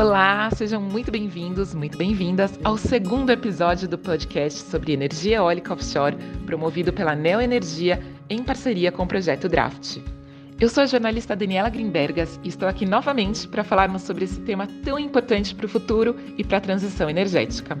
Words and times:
Olá, 0.00 0.48
sejam 0.52 0.80
muito 0.80 1.10
bem-vindos, 1.10 1.74
muito 1.74 1.98
bem-vindas 1.98 2.58
ao 2.64 2.78
segundo 2.78 3.28
episódio 3.28 3.86
do 3.86 3.98
podcast 3.98 4.60
sobre 4.60 4.94
energia 4.94 5.36
eólica 5.36 5.74
offshore, 5.74 6.16
promovido 6.46 6.90
pela 6.90 7.14
Neoenergia 7.14 8.02
em 8.30 8.42
parceria 8.42 8.90
com 8.90 9.02
o 9.02 9.06
projeto 9.06 9.46
Draft. 9.46 9.98
Eu 10.58 10.70
sou 10.70 10.84
a 10.84 10.86
jornalista 10.86 11.36
Daniela 11.36 11.68
Grimbergas 11.68 12.40
e 12.42 12.48
estou 12.48 12.66
aqui 12.66 12.86
novamente 12.86 13.46
para 13.46 13.62
falarmos 13.62 14.00
sobre 14.00 14.24
esse 14.24 14.40
tema 14.40 14.66
tão 14.82 14.98
importante 14.98 15.54
para 15.54 15.66
o 15.66 15.68
futuro 15.68 16.16
e 16.38 16.42
para 16.42 16.56
a 16.56 16.62
transição 16.62 17.10
energética. 17.10 17.78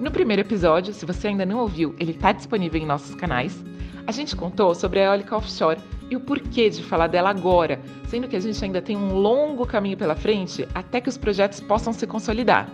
No 0.00 0.10
primeiro 0.10 0.40
episódio, 0.40 0.94
se 0.94 1.04
você 1.04 1.28
ainda 1.28 1.44
não 1.44 1.58
ouviu, 1.58 1.94
ele 2.00 2.12
está 2.12 2.32
disponível 2.32 2.80
em 2.80 2.86
nossos 2.86 3.14
canais. 3.14 3.62
A 4.06 4.10
gente 4.10 4.34
contou 4.34 4.74
sobre 4.74 5.00
a 5.00 5.04
eólica 5.04 5.36
offshore 5.36 5.78
e 6.10 6.16
o 6.16 6.20
porquê 6.20 6.68
de 6.68 6.82
falar 6.82 7.06
dela 7.06 7.30
agora, 7.30 7.80
sendo 8.08 8.28
que 8.28 8.36
a 8.36 8.40
gente 8.40 8.62
ainda 8.64 8.82
tem 8.82 8.96
um 8.96 9.14
longo 9.14 9.66
caminho 9.66 9.96
pela 9.96 10.14
frente 10.14 10.66
até 10.74 11.00
que 11.00 11.08
os 11.08 11.16
projetos 11.16 11.60
possam 11.60 11.92
se 11.92 12.06
consolidar. 12.06 12.68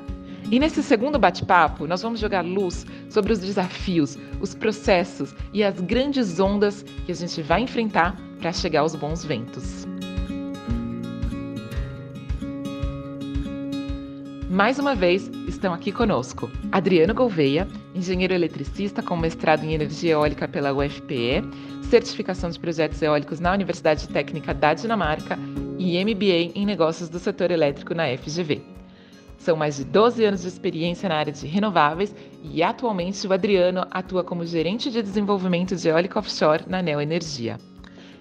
E 0.50 0.59
nesse 0.59 0.82
segundo 0.82 1.19
bate-papo, 1.19 1.86
nós 1.86 2.00
vamos 2.00 2.20
jogar 2.20 2.42
luz 2.42 2.86
sobre 3.10 3.33
os 3.33 3.38
desafios, 3.38 4.16
os 4.41 4.55
processos 4.55 5.34
e 5.52 5.62
as 5.62 5.78
grandes 5.78 6.41
ondas 6.41 6.83
que 7.05 7.12
a 7.12 7.14
gente 7.14 7.42
vai 7.42 7.60
enfrentar 7.60 8.16
para 8.41 8.52
chegar 8.52 8.80
aos 8.80 8.95
bons 8.95 9.24
ventos. 9.24 9.86
Mais 14.50 14.78
uma 14.78 14.95
vez, 14.95 15.30
estão 15.47 15.74
aqui 15.74 15.92
conosco 15.92 16.50
Adriano 16.72 17.12
Gouveia, 17.12 17.69
engenheiro 17.95 18.33
eletricista 18.33 19.02
com 19.02 19.14
mestrado 19.14 19.62
em 19.64 19.74
energia 19.74 20.12
eólica 20.12 20.48
pela 20.48 20.72
UFPE, 20.72 21.45
certificação 21.88 22.51
de 22.51 22.60
projetos 22.60 23.01
eólicos 23.01 23.41
na 23.41 23.51
Universidade 23.51 24.06
Técnica 24.09 24.52
da 24.52 24.74
Dinamarca 24.74 25.38
e 25.78 26.05
MBA 26.05 26.53
em 26.55 26.67
negócios 26.67 27.08
do 27.08 27.19
setor 27.19 27.50
elétrico 27.50 27.95
na 27.95 28.05
FGV. 28.14 28.61
São 29.39 29.56
mais 29.56 29.78
de 29.78 29.84
12 29.84 30.22
anos 30.22 30.42
de 30.42 30.48
experiência 30.48 31.08
na 31.08 31.14
área 31.14 31.33
de 31.33 31.47
renováveis 31.47 32.14
e 32.42 32.62
atualmente 32.62 33.27
o 33.27 33.33
Adriano 33.33 33.86
atua 33.91 34.22
como 34.22 34.45
gerente 34.45 34.91
de 34.91 35.00
desenvolvimento 35.00 35.75
de 35.75 35.89
eólica 35.89 36.19
offshore 36.19 36.64
na 36.67 36.83
Neo 36.83 37.00
Energia. 37.00 37.56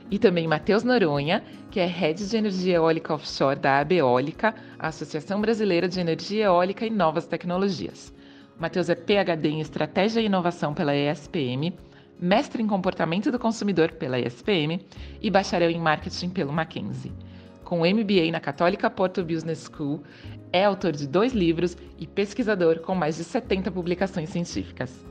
E 0.09 0.17
também 0.17 0.47
Matheus 0.47 0.85
Noronha, 0.85 1.43
que 1.69 1.81
é 1.81 1.85
Head 1.85 2.25
de 2.25 2.37
Energia 2.37 2.75
Eólica 2.75 3.13
Offshore 3.13 3.59
da 3.59 3.79
Abeólica, 3.79 4.55
a 4.79 4.87
Associação 4.87 5.41
Brasileira 5.41 5.89
de 5.89 5.99
Energia 5.99 6.45
Eólica 6.45 6.85
e 6.85 6.89
Novas 6.89 7.27
Tecnologias. 7.27 8.13
Matheus 8.57 8.89
é 8.89 8.95
PhD 8.95 9.49
em 9.49 9.59
Estratégia 9.59 10.21
e 10.21 10.25
Inovação 10.25 10.73
pela 10.73 10.95
ESPM, 10.95 11.73
mestre 12.19 12.61
em 12.61 12.67
Comportamento 12.67 13.31
do 13.31 13.39
Consumidor 13.39 13.91
pela 13.93 14.19
ESPM 14.19 14.85
e 15.21 15.29
bacharel 15.29 15.69
em 15.69 15.79
Marketing 15.79 16.29
pelo 16.29 16.51
Mackenzie. 16.51 17.11
Com 17.63 17.79
MBA 17.79 18.31
na 18.31 18.39
Católica 18.39 18.89
Porto 18.89 19.23
Business 19.23 19.69
School, 19.71 20.01
é 20.51 20.63
autor 20.63 20.93
de 20.93 21.07
dois 21.07 21.33
livros 21.33 21.75
e 21.97 22.07
pesquisador 22.07 22.79
com 22.79 22.95
mais 22.95 23.17
de 23.17 23.23
70 23.23 23.69
publicações 23.71 24.29
científicas. 24.29 25.05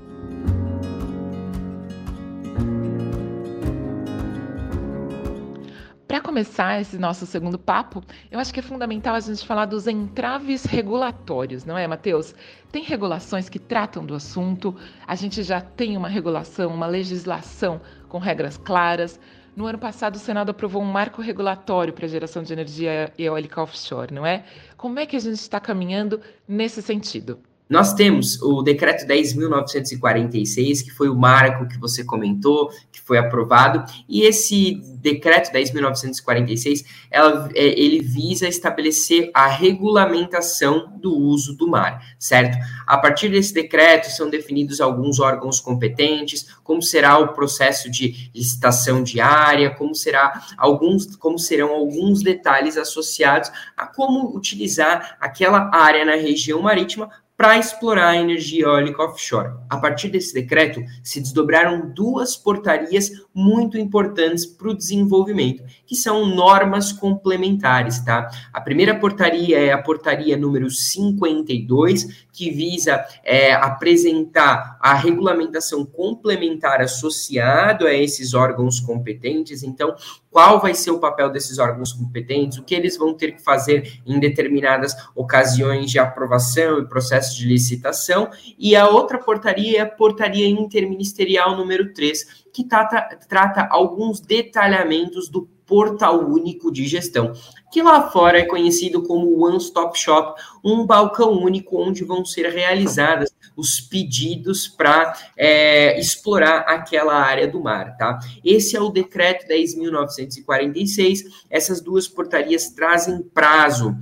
Começar 6.37 6.79
esse 6.79 6.99
nosso 6.99 7.25
segundo 7.25 7.59
papo, 7.59 8.05
eu 8.31 8.39
acho 8.39 8.53
que 8.53 8.61
é 8.61 8.63
fundamental 8.63 9.15
a 9.15 9.21
gente 9.21 9.47
falar 9.47 9.65
dos 9.65 9.87
entraves 9.87 10.67
regulatórios, 10.67 11.65
não 11.65 11.79
é, 11.79 11.87
Matheus? 11.87 12.35
Tem 12.71 12.83
regulações 12.83 13.49
que 13.49 13.59
tratam 13.59 14.05
do 14.05 14.15
assunto, 14.15 14.77
a 15.07 15.15
gente 15.15 15.43
já 15.43 15.63
tem 15.63 15.97
uma 15.97 16.11
regulação, 16.11 16.75
uma 16.75 16.87
legislação 16.87 17.81
com 18.07 18.19
regras 18.19 18.59
claras. 18.59 19.19
No 19.57 19.65
ano 19.65 19.79
passado, 19.79 20.17
o 20.17 20.19
Senado 20.19 20.51
aprovou 20.51 20.83
um 20.83 20.93
marco 20.93 21.23
regulatório 21.23 21.95
para 21.95 22.05
a 22.05 22.09
geração 22.09 22.43
de 22.43 22.53
energia 22.53 23.11
eólica 23.19 23.63
offshore, 23.63 24.13
não 24.13 24.27
é? 24.27 24.45
Como 24.77 24.99
é 24.99 25.07
que 25.07 25.17
a 25.17 25.21
gente 25.21 25.41
está 25.41 25.59
caminhando 25.59 26.21
nesse 26.47 26.83
sentido? 26.83 27.41
Nós 27.69 27.95
temos 27.95 28.41
o 28.41 28.63
decreto 28.63 29.05
10.946, 29.07 30.85
que 30.85 30.91
foi 30.91 31.09
o 31.09 31.17
marco 31.17 31.67
que 31.67 31.79
você 31.79 32.05
comentou, 32.05 32.71
que 32.93 33.01
foi 33.01 33.19
aprovado, 33.19 33.85
e 34.09 34.23
esse 34.23 34.81
decreto 35.01 35.51
10.946, 35.53 36.85
ela, 37.11 37.49
é, 37.55 37.65
ele 37.65 38.01
visa 38.01 38.47
estabelecer 38.47 39.31
a 39.35 39.49
regulamentação 39.49 40.93
do 40.97 41.13
uso 41.13 41.57
do 41.57 41.69
mar, 41.69 42.01
certo? 42.19 42.57
A 42.87 42.99
partir 42.99 43.31
desse 43.31 43.53
decreto 43.53 44.11
são 44.11 44.31
definidos 44.31 44.81
alguns 44.81 45.19
órgãos 45.19 45.59
competentes, 45.59 46.47
como 46.63 46.81
será 46.81 47.19
o 47.19 47.33
processo 47.33 47.91
de 47.91 48.31
licitação 48.33 49.03
diária, 49.03 49.71
como 49.71 49.95
será 49.95 50.41
alguns, 50.57 51.17
como 51.17 51.39
serão 51.39 51.71
alguns 51.71 52.23
detalhes 52.23 52.77
associados 52.77 53.51
a 53.77 53.87
como 53.87 54.37
utilizar 54.37 55.17
aquela 55.21 55.71
área 55.75 56.05
na 56.05 56.15
região 56.15 56.63
marítima 56.63 57.11
para 57.37 57.59
explorar 57.59 58.09
a 58.09 58.17
energia 58.17 58.65
eólica 58.65 59.05
offshore. 59.05 59.53
A 59.69 59.77
partir 59.77 60.09
desse 60.09 60.33
decreto, 60.33 60.83
se 61.03 61.21
desdobraram 61.21 61.93
duas 61.93 62.35
portarias 62.35 63.11
muito 63.35 63.77
importantes 63.77 64.47
para 64.47 64.71
o 64.71 64.75
desenvolvimento, 64.75 65.63
que 65.87 65.95
são 65.95 66.25
normas 66.25 66.93
complementares, 66.93 68.01
tá? 68.01 68.31
A 68.53 68.61
primeira 68.61 68.99
portaria 68.99 69.59
é 69.59 69.71
a 69.71 69.83
portaria 69.83 70.37
número 70.37 70.71
52, 70.71 72.27
que 72.33 72.51
visa 72.51 73.05
é, 73.23 73.53
apresentar 73.53 74.79
a 74.81 74.95
regulamentação 74.95 75.85
complementar 75.85 76.81
associado 76.81 77.87
a 77.87 77.93
esses 77.93 78.33
órgãos 78.33 78.81
competentes. 78.81 79.63
Então, 79.63 79.95
qual 80.31 80.61
vai 80.61 80.75
ser 80.75 80.91
o 80.91 80.99
papel 80.99 81.31
desses 81.31 81.59
órgãos 81.59 81.95
competentes, 81.95 82.59
o 82.59 82.63
que 82.63 82.75
eles 82.75 82.99
vão 82.99 83.15
ter 83.15 83.33
que 83.33 83.43
fazer 83.43 84.01
em 84.05 84.21
determinadas 84.21 84.95
ocasiões 85.15 85.91
de 85.91 85.99
aprovação 85.99 86.79
e 86.79 86.87
processo 86.87 87.26
de 87.35 87.47
licitação, 87.47 88.31
e 88.59 88.77
a 88.77 88.89
outra 88.89 89.19
portaria 89.19 89.79
é 89.79 89.81
a 89.81 89.87
portaria 89.87 90.47
interministerial 90.47 91.57
número 91.57 91.93
3, 91.93 92.45
que 92.53 92.65
trata, 92.65 93.19
trata 93.29 93.67
alguns 93.71 94.21
detalhamentos 94.21 95.29
do 95.29 95.49
portal 95.67 96.25
único 96.25 96.71
de 96.71 96.87
gestão, 96.87 97.33
que 97.73 97.83
lá 97.83 98.09
fora 98.11 98.39
é 98.39 98.45
conhecido 98.45 99.03
como 99.03 99.45
One 99.45 99.57
Stop 99.59 99.99
Shop, 99.99 100.41
um 100.65 100.87
balcão 100.87 101.33
único 101.33 101.77
onde 101.77 102.05
vão 102.05 102.25
ser 102.25 102.49
realizadas 102.49 103.35
os 103.57 103.81
pedidos 103.81 104.69
para 104.69 105.15
é, 105.37 105.99
explorar 105.99 106.59
aquela 106.61 107.15
área 107.15 107.49
do 107.49 107.61
mar, 107.61 107.97
tá? 107.97 108.19
Esse 108.45 108.77
é 108.77 108.81
o 108.81 108.91
decreto 108.91 109.47
10.946. 109.49 111.21
Essas 111.51 111.81
duas 111.81 112.07
portarias 112.07 112.71
trazem 112.71 113.23
prazo 113.23 113.97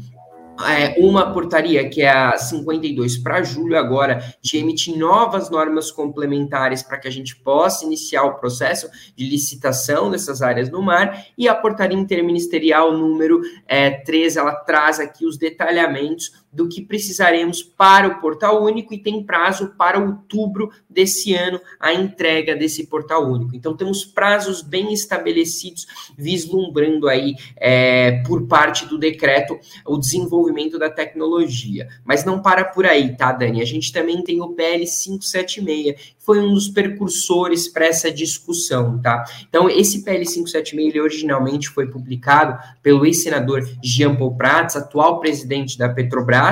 é, 0.63 1.01
uma 1.01 1.33
portaria, 1.33 1.89
que 1.89 2.03
é 2.03 2.09
a 2.09 2.37
52 2.37 3.19
para 3.19 3.43
julho 3.43 3.77
agora, 3.77 4.23
de 4.41 4.59
emitir 4.59 4.97
novas 4.97 5.51
normas 5.51 5.91
complementares 5.91 6.83
para 6.83 6.99
que 6.99 7.09
a 7.09 7.11
gente 7.11 7.37
possa 7.37 7.85
iniciar 7.85 8.25
o 8.25 8.35
processo 8.35 8.89
de 9.17 9.29
licitação 9.29 10.11
dessas 10.11 10.43
áreas 10.43 10.71
no 10.71 10.83
mar, 10.83 11.27
e 11.37 11.49
a 11.49 11.55
portaria 11.55 11.99
interministerial 11.99 12.93
número 12.93 13.41
é, 13.67 13.91
13, 13.91 14.39
ela 14.39 14.55
traz 14.55 15.01
aqui 15.01 15.27
os 15.27 15.37
detalhamentos 15.37 16.44
do 16.55 16.69
que 16.69 16.81
precisaremos 16.81 17.63
para 17.63 18.09
o 18.09 18.21
portal 18.21 18.63
único 18.63 18.95
e 18.95 18.99
tem 18.99 19.23
prazo 19.23 19.75
para 19.77 19.99
outubro 19.99 20.71
desse 20.89 21.35
ano 21.35 21.61
a 21.81 21.93
entrega 21.93 22.55
desse 22.55 22.87
portal 22.87 23.29
único. 23.29 23.57
Então 23.57 23.77
temos 23.77 24.05
prazos 24.05 24.63
bem 24.63 24.93
estabelecidos, 24.93 25.87
vislumbrando 26.17 27.09
aí 27.09 27.35
é, 27.57 28.23
por 28.25 28.47
parte 28.47 28.87
do 28.87 28.99
decreto 28.99 29.59
o 29.85 29.99
desenvolvimento 29.99 30.79
da 30.79 30.89
tecnologia. 30.89 31.89
Mas 32.05 32.25
não 32.25 32.41
para 32.41 32.65
por 32.65 32.87
aí, 32.87 33.17
tá, 33.17 33.33
Dani? 33.33 33.61
A 33.61 33.67
gente 33.67 33.93
também 33.93 34.23
tem 34.23 34.41
o 34.41 34.51
PL 34.51 34.85
576, 34.85 35.95
que 35.95 36.25
foi 36.25 36.39
um 36.39 36.55
dos 36.55 36.69
precursores 36.69 37.69
para 37.69 37.87
essa 37.87 38.11
discussão, 38.11 39.01
tá? 39.01 39.25
Então 39.49 39.69
esse 39.69 40.05
PL 40.05 40.25
576 40.25 40.89
ele 40.89 41.01
originalmente 41.01 41.69
foi 41.69 41.87
publicado 41.87 42.59
pelo 42.83 43.05
ex-senador 43.05 43.69
Jean 43.83 44.15
Paul 44.15 44.37
Prats, 44.37 44.77
atual 44.77 45.19
presidente 45.19 45.77
da 45.77 45.89
Petrobras 45.89 46.44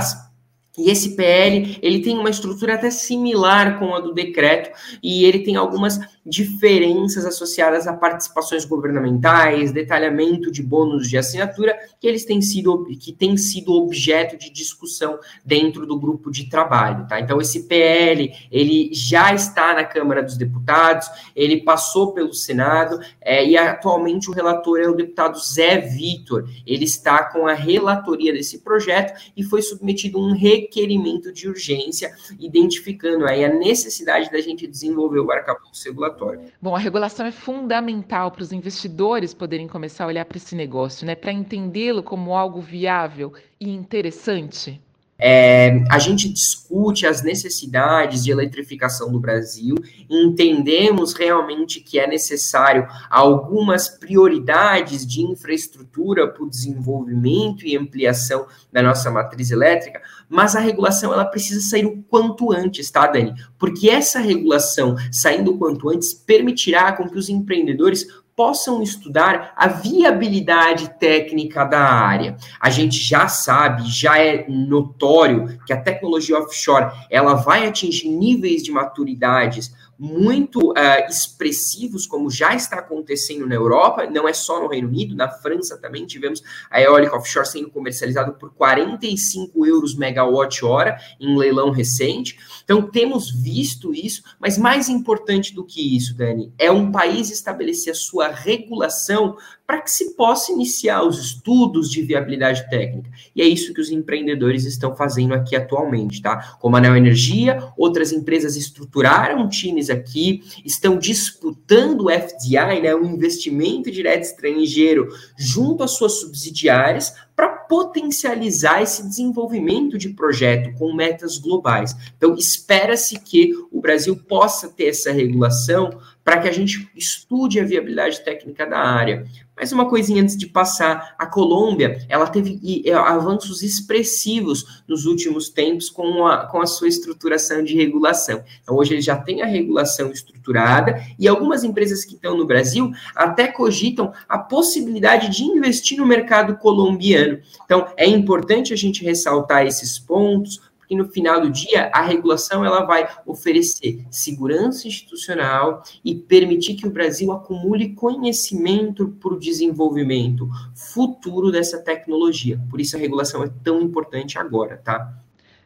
e 0.78 0.90
esse 0.90 1.14
PL, 1.16 1.78
ele 1.82 2.00
tem 2.00 2.18
uma 2.18 2.30
estrutura 2.30 2.74
até 2.74 2.90
similar 2.90 3.78
com 3.78 3.94
a 3.94 4.00
do 4.00 4.14
decreto, 4.14 4.70
e 5.02 5.24
ele 5.24 5.40
tem 5.40 5.56
algumas 5.56 6.00
diferenças 6.24 7.26
associadas 7.26 7.86
a 7.88 7.92
participações 7.92 8.64
governamentais, 8.64 9.72
detalhamento 9.72 10.52
de 10.52 10.62
bônus 10.62 11.08
de 11.08 11.18
assinatura, 11.18 11.76
que 12.00 12.06
eles 12.06 12.24
têm 12.24 12.40
sido 12.40 12.86
que 13.00 13.12
tem 13.12 13.36
sido 13.36 13.72
objeto 13.72 14.38
de 14.38 14.50
discussão 14.50 15.18
dentro 15.44 15.84
do 15.84 15.98
grupo 15.98 16.30
de 16.30 16.48
trabalho, 16.48 17.06
tá? 17.08 17.18
Então 17.18 17.40
esse 17.40 17.64
PL, 17.64 18.32
ele 18.50 18.90
já 18.92 19.34
está 19.34 19.74
na 19.74 19.84
Câmara 19.84 20.22
dos 20.22 20.36
Deputados, 20.36 21.08
ele 21.34 21.62
passou 21.62 22.12
pelo 22.12 22.32
Senado, 22.32 23.00
é, 23.20 23.44
e 23.44 23.56
atualmente 23.56 24.30
o 24.30 24.32
relator 24.32 24.78
é 24.78 24.88
o 24.88 24.94
deputado 24.94 25.38
Zé 25.38 25.78
Vitor. 25.78 26.48
Ele 26.64 26.84
está 26.84 27.24
com 27.24 27.48
a 27.48 27.52
relatoria 27.52 28.32
desse 28.32 28.58
projeto 28.60 29.20
e 29.36 29.42
foi 29.42 29.60
submetido 29.60 30.20
um 30.20 30.32
requerimento 30.32 31.32
de 31.32 31.48
urgência, 31.48 32.12
identificando 32.38 33.26
aí 33.26 33.44
a 33.44 33.52
necessidade 33.52 34.30
da 34.30 34.40
gente 34.40 34.66
desenvolver 34.66 35.20
o 35.20 35.30
arcabouço 35.30 35.84
regulatório 35.84 36.11
regulatório. 36.12 36.52
Bom, 36.60 36.74
a 36.74 36.78
regulação 36.78 37.26
é 37.26 37.32
fundamental 37.32 38.30
para 38.30 38.42
os 38.42 38.52
investidores 38.52 39.34
poderem 39.34 39.66
começar 39.66 40.04
a 40.04 40.06
olhar 40.08 40.24
para 40.24 40.36
esse 40.36 40.54
negócio, 40.54 41.06
né? 41.06 41.14
Para 41.14 41.32
entendê-lo 41.32 42.02
como 42.02 42.34
algo 42.34 42.60
viável 42.60 43.32
e 43.60 43.70
interessante. 43.70 44.80
É, 45.24 45.84
a 45.88 46.00
gente 46.00 46.28
discute 46.28 47.06
as 47.06 47.22
necessidades 47.22 48.24
de 48.24 48.32
eletrificação 48.32 49.12
do 49.12 49.20
Brasil, 49.20 49.76
entendemos 50.10 51.12
realmente 51.12 51.78
que 51.80 51.96
é 51.96 52.08
necessário 52.08 52.88
algumas 53.08 53.88
prioridades 53.88 55.06
de 55.06 55.22
infraestrutura 55.22 56.26
para 56.26 56.42
o 56.42 56.50
desenvolvimento 56.50 57.64
e 57.64 57.76
ampliação 57.76 58.46
da 58.72 58.82
nossa 58.82 59.12
matriz 59.12 59.52
elétrica, 59.52 60.02
mas 60.28 60.56
a 60.56 60.60
regulação 60.60 61.12
ela 61.12 61.24
precisa 61.24 61.60
sair 61.60 61.86
o 61.86 62.02
quanto 62.10 62.50
antes, 62.50 62.90
tá, 62.90 63.06
Dani? 63.06 63.32
Porque 63.56 63.88
essa 63.88 64.18
regulação 64.18 64.96
saindo 65.12 65.52
o 65.52 65.58
quanto 65.58 65.88
antes 65.88 66.12
permitirá 66.12 66.90
com 66.94 67.08
que 67.08 67.18
os 67.18 67.28
empreendedores 67.28 68.08
possam 68.36 68.82
estudar 68.82 69.52
a 69.56 69.68
viabilidade 69.68 70.98
técnica 70.98 71.64
da 71.64 71.80
área. 71.80 72.36
A 72.60 72.70
gente 72.70 72.96
já 72.96 73.28
sabe, 73.28 73.84
já 73.86 74.18
é 74.18 74.46
notório 74.48 75.58
que 75.66 75.72
a 75.72 75.80
tecnologia 75.80 76.38
offshore 76.38 76.90
ela 77.10 77.34
vai 77.34 77.66
atingir 77.66 78.08
níveis 78.08 78.62
de 78.62 78.72
maturidades 78.72 79.72
muito 79.98 80.70
uh, 80.70 81.08
expressivos, 81.08 82.06
como 82.06 82.30
já 82.30 82.54
está 82.54 82.78
acontecendo 82.78 83.46
na 83.46 83.54
Europa, 83.54 84.06
não 84.06 84.28
é 84.28 84.32
só 84.32 84.60
no 84.60 84.68
Reino 84.68 84.88
Unido, 84.88 85.14
na 85.14 85.28
França 85.28 85.78
também 85.78 86.06
tivemos 86.06 86.42
a 86.70 86.80
eólica 86.80 87.16
offshore 87.16 87.46
sendo 87.46 87.70
comercializada 87.70 88.32
por 88.32 88.52
45 88.54 89.66
euros 89.66 89.94
megawatt-hora 89.96 90.96
em 91.20 91.36
leilão 91.36 91.70
recente. 91.70 92.38
Então, 92.64 92.82
temos 92.82 93.30
visto 93.30 93.94
isso, 93.94 94.22
mas 94.40 94.58
mais 94.58 94.88
importante 94.88 95.54
do 95.54 95.64
que 95.64 95.96
isso, 95.96 96.16
Dani, 96.16 96.52
é 96.58 96.70
um 96.70 96.90
país 96.90 97.30
estabelecer 97.30 97.92
a 97.92 97.96
sua 97.96 98.28
regulação 98.28 99.36
para 99.72 99.80
que 99.80 99.90
se 99.90 100.10
possa 100.10 100.52
iniciar 100.52 101.02
os 101.02 101.18
estudos 101.18 101.90
de 101.90 102.02
viabilidade 102.02 102.68
técnica. 102.68 103.10
E 103.34 103.40
é 103.40 103.46
isso 103.46 103.72
que 103.72 103.80
os 103.80 103.90
empreendedores 103.90 104.66
estão 104.66 104.94
fazendo 104.94 105.32
aqui 105.32 105.56
atualmente, 105.56 106.20
tá? 106.20 106.58
Como 106.60 106.76
a 106.76 106.80
Neo 106.80 106.94
Energia, 106.94 107.72
outras 107.74 108.12
empresas 108.12 108.54
estruturaram 108.54 109.48
times 109.48 109.88
aqui, 109.88 110.42
estão 110.62 110.98
disputando 110.98 112.02
o 112.02 112.10
FDI, 112.10 112.82
né, 112.82 112.94
o 112.94 113.06
investimento 113.06 113.90
direto 113.90 114.24
estrangeiro, 114.24 115.08
junto 115.38 115.82
às 115.82 115.92
suas 115.92 116.20
subsidiárias, 116.20 117.14
para 117.34 117.48
potencializar 117.48 118.82
esse 118.82 119.02
desenvolvimento 119.02 119.96
de 119.96 120.10
projeto 120.10 120.76
com 120.78 120.92
metas 120.92 121.38
globais. 121.38 121.96
Então, 122.16 122.34
espera-se 122.34 123.18
que 123.18 123.52
o 123.70 123.80
Brasil 123.80 124.14
possa 124.16 124.68
ter 124.68 124.88
essa 124.88 125.10
regulação 125.10 125.98
para 126.22 126.38
que 126.38 126.48
a 126.48 126.52
gente 126.52 126.88
estude 126.94 127.58
a 127.58 127.64
viabilidade 127.64 128.22
técnica 128.24 128.66
da 128.66 128.78
área. 128.78 129.26
Mais 129.54 129.70
uma 129.70 129.88
coisinha 129.88 130.22
antes 130.22 130.36
de 130.36 130.46
passar, 130.46 131.14
a 131.18 131.26
Colômbia, 131.26 132.04
ela 132.08 132.26
teve 132.26 132.58
avanços 132.90 133.62
expressivos 133.62 134.82
nos 134.88 135.04
últimos 135.04 135.50
tempos 135.50 135.90
com 135.90 136.26
a, 136.26 136.46
com 136.46 136.60
a 136.60 136.66
sua 136.66 136.88
estruturação 136.88 137.62
de 137.62 137.74
regulação. 137.74 138.42
Então, 138.62 138.76
hoje 138.76 138.94
ele 138.94 139.02
já 139.02 139.16
tem 139.16 139.42
a 139.42 139.46
regulação 139.46 140.10
estruturada 140.10 141.02
e 141.18 141.28
algumas 141.28 141.64
empresas 141.64 142.02
que 142.02 142.14
estão 142.14 142.36
no 142.36 142.46
Brasil 142.46 142.90
até 143.14 143.46
cogitam 143.46 144.12
a 144.26 144.38
possibilidade 144.38 145.28
de 145.28 145.44
investir 145.44 145.98
no 145.98 146.06
mercado 146.06 146.56
colombiano. 146.56 147.38
Então, 147.64 147.86
é 147.96 148.06
importante 148.06 148.72
a 148.72 148.76
gente 148.76 149.04
ressaltar 149.04 149.66
esses 149.66 149.98
pontos, 149.98 150.60
e 150.92 150.96
no 150.96 151.08
final 151.08 151.40
do 151.40 151.50
dia 151.50 151.90
a 151.92 152.02
regulação 152.02 152.62
ela 152.62 152.84
vai 152.84 153.08
oferecer 153.24 154.04
segurança 154.10 154.86
institucional 154.86 155.82
e 156.04 156.14
permitir 156.14 156.74
que 156.74 156.86
o 156.86 156.90
Brasil 156.90 157.32
acumule 157.32 157.94
conhecimento 157.94 159.08
para 159.08 159.32
o 159.32 159.38
desenvolvimento 159.38 160.46
futuro 160.74 161.50
dessa 161.50 161.78
tecnologia. 161.78 162.60
Por 162.68 162.78
isso 162.78 162.94
a 162.94 163.00
regulação 163.00 163.42
é 163.42 163.50
tão 163.64 163.80
importante 163.80 164.38
agora, 164.38 164.76
tá? 164.76 165.18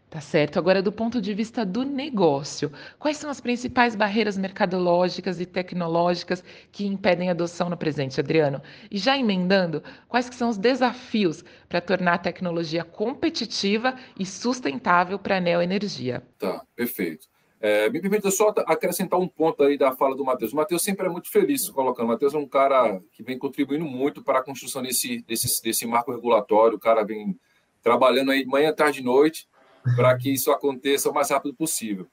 Tá 0.08 0.20
certo. 0.20 0.58
Agora, 0.58 0.80
do 0.80 0.92
ponto 0.92 1.20
de 1.20 1.34
vista 1.34 1.66
do 1.66 1.84
negócio, 1.84 2.70
quais 2.96 3.16
são 3.16 3.28
as 3.28 3.40
principais 3.40 3.96
barreiras 3.96 4.38
mercadológicas 4.38 5.40
e 5.40 5.46
tecnológicas 5.46 6.44
que 6.70 6.86
impedem 6.86 7.28
a 7.28 7.32
adoção 7.32 7.68
no 7.68 7.76
presente, 7.76 8.20
Adriano? 8.20 8.62
E 8.88 8.98
já 8.98 9.18
emendando, 9.18 9.82
quais 10.08 10.28
que 10.28 10.36
são 10.36 10.48
os 10.48 10.56
desafios 10.56 11.44
para 11.68 11.80
tornar 11.80 12.14
a 12.14 12.18
tecnologia 12.18 12.84
competitiva 12.84 13.96
e 14.18 14.24
sustentável 14.24 15.18
para 15.18 15.38
a 15.38 15.40
neoenergia? 15.40 16.22
Tá, 16.38 16.62
perfeito. 16.76 17.26
É, 17.60 17.90
me 17.90 18.00
permita 18.00 18.30
só 18.30 18.54
acrescentar 18.66 19.18
um 19.18 19.26
ponto 19.26 19.64
aí 19.64 19.76
da 19.76 19.90
fala 19.90 20.14
do 20.14 20.24
Matheus. 20.24 20.52
O 20.52 20.56
Matheus 20.56 20.84
sempre 20.84 21.06
é 21.06 21.08
muito 21.08 21.28
feliz 21.32 21.68
colocando. 21.68 22.04
O 22.04 22.08
Matheus 22.10 22.32
é 22.32 22.38
um 22.38 22.46
cara 22.46 23.02
que 23.12 23.24
vem 23.24 23.36
contribuindo 23.36 23.84
muito 23.84 24.22
para 24.22 24.38
a 24.38 24.44
construção 24.44 24.82
desse, 24.82 25.20
desse, 25.22 25.60
desse 25.60 25.84
marco 25.84 26.12
regulatório. 26.12 26.76
O 26.76 26.80
cara 26.80 27.02
vem 27.02 27.36
trabalhando 27.82 28.30
aí 28.30 28.46
manhã, 28.46 28.72
tarde 28.72 29.00
e 29.00 29.02
noite 29.02 29.48
para 29.94 30.16
que 30.16 30.30
isso 30.30 30.50
aconteça 30.50 31.10
o 31.10 31.14
mais 31.14 31.30
rápido 31.30 31.54
possível. 31.54 32.06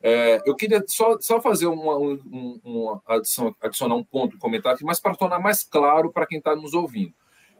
É, 0.00 0.40
eu 0.46 0.54
queria 0.54 0.82
só, 0.86 1.18
só 1.20 1.40
fazer 1.40 1.66
uma, 1.66 1.96
um, 1.96 2.60
uma 2.64 3.02
adição, 3.06 3.54
adicionar 3.60 3.96
um 3.96 4.04
ponto, 4.04 4.36
um 4.36 4.38
comentário, 4.38 4.78
mas 4.84 5.00
para 5.00 5.14
tornar 5.14 5.40
mais 5.40 5.64
claro 5.64 6.12
para 6.12 6.26
quem 6.26 6.38
está 6.38 6.54
nos 6.54 6.72
ouvindo. 6.72 7.12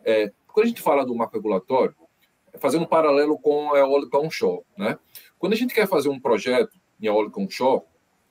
É, 0.04 0.32
quando 0.46 0.66
a 0.66 0.68
gente 0.68 0.82
fala 0.82 1.04
do 1.04 1.14
marco 1.14 1.34
regulatório, 1.34 1.94
é 2.52 2.58
fazendo 2.58 2.82
um 2.82 2.88
paralelo 2.88 3.38
com 3.38 3.74
a 3.74 3.78
eólica 3.78 4.18
onshore. 4.18 4.62
Né? 4.76 4.98
Quando 5.38 5.52
a 5.52 5.56
gente 5.56 5.74
quer 5.74 5.88
fazer 5.88 6.08
um 6.08 6.20
projeto 6.20 6.78
em 7.00 7.06
eólica 7.06 7.40
onshore, 7.40 7.82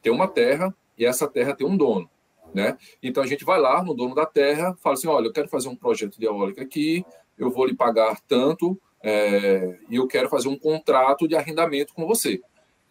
tem 0.01 0.11
uma 0.11 0.27
terra 0.27 0.73
e 0.97 1.05
essa 1.05 1.27
terra 1.27 1.53
tem 1.53 1.67
um 1.67 1.75
dono. 1.75 2.09
Né? 2.53 2.77
Então 3.03 3.21
a 3.21 3.27
gente 3.27 3.43
vai 3.43 3.59
lá 3.59 3.83
no 3.83 3.93
dono 3.93 4.15
da 4.15 4.25
terra, 4.25 4.73
fala 4.81 4.93
assim: 4.93 5.07
olha, 5.07 5.27
eu 5.27 5.33
quero 5.33 5.49
fazer 5.49 5.67
um 5.67 5.75
projeto 5.75 6.17
de 6.17 6.25
eólica 6.25 6.61
aqui, 6.61 7.05
eu 7.37 7.51
vou 7.51 7.65
lhe 7.65 7.75
pagar 7.75 8.19
tanto 8.21 8.79
é, 9.01 9.77
e 9.89 9.95
eu 9.95 10.07
quero 10.07 10.29
fazer 10.29 10.47
um 10.47 10.57
contrato 10.57 11.27
de 11.27 11.35
arrendamento 11.35 11.93
com 11.93 12.05
você. 12.05 12.41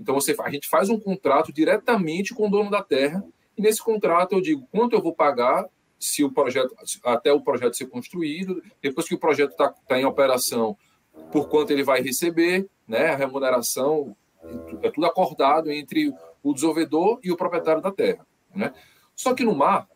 Então 0.00 0.14
você, 0.14 0.36
a 0.38 0.50
gente 0.50 0.68
faz 0.68 0.88
um 0.88 0.98
contrato 0.98 1.52
diretamente 1.52 2.34
com 2.34 2.46
o 2.46 2.50
dono 2.50 2.70
da 2.70 2.82
terra 2.82 3.24
e 3.56 3.62
nesse 3.62 3.82
contrato 3.82 4.32
eu 4.32 4.40
digo 4.40 4.66
quanto 4.70 4.94
eu 4.94 5.02
vou 5.02 5.14
pagar 5.14 5.66
se 5.98 6.22
o 6.22 6.30
projeto 6.30 6.74
até 7.04 7.32
o 7.32 7.40
projeto 7.40 7.76
ser 7.76 7.86
construído, 7.86 8.62
depois 8.82 9.08
que 9.08 9.14
o 9.14 9.18
projeto 9.18 9.52
está 9.52 9.70
tá 9.88 9.98
em 9.98 10.04
operação, 10.04 10.76
por 11.32 11.48
quanto 11.48 11.72
ele 11.72 11.82
vai 11.82 12.02
receber, 12.02 12.68
né? 12.86 13.08
A 13.08 13.16
remuneração 13.16 14.14
é 14.82 14.90
tudo 14.90 15.06
acordado 15.06 15.70
entre 15.72 16.12
o 16.42 16.52
desenvolvedor 16.52 17.18
e 17.22 17.32
o 17.32 17.36
proprietário 17.36 17.80
da 17.80 17.90
terra, 17.90 18.26
né? 18.54 18.72
Só 19.14 19.34
que 19.34 19.44
no 19.44 19.54
mar 19.54 19.88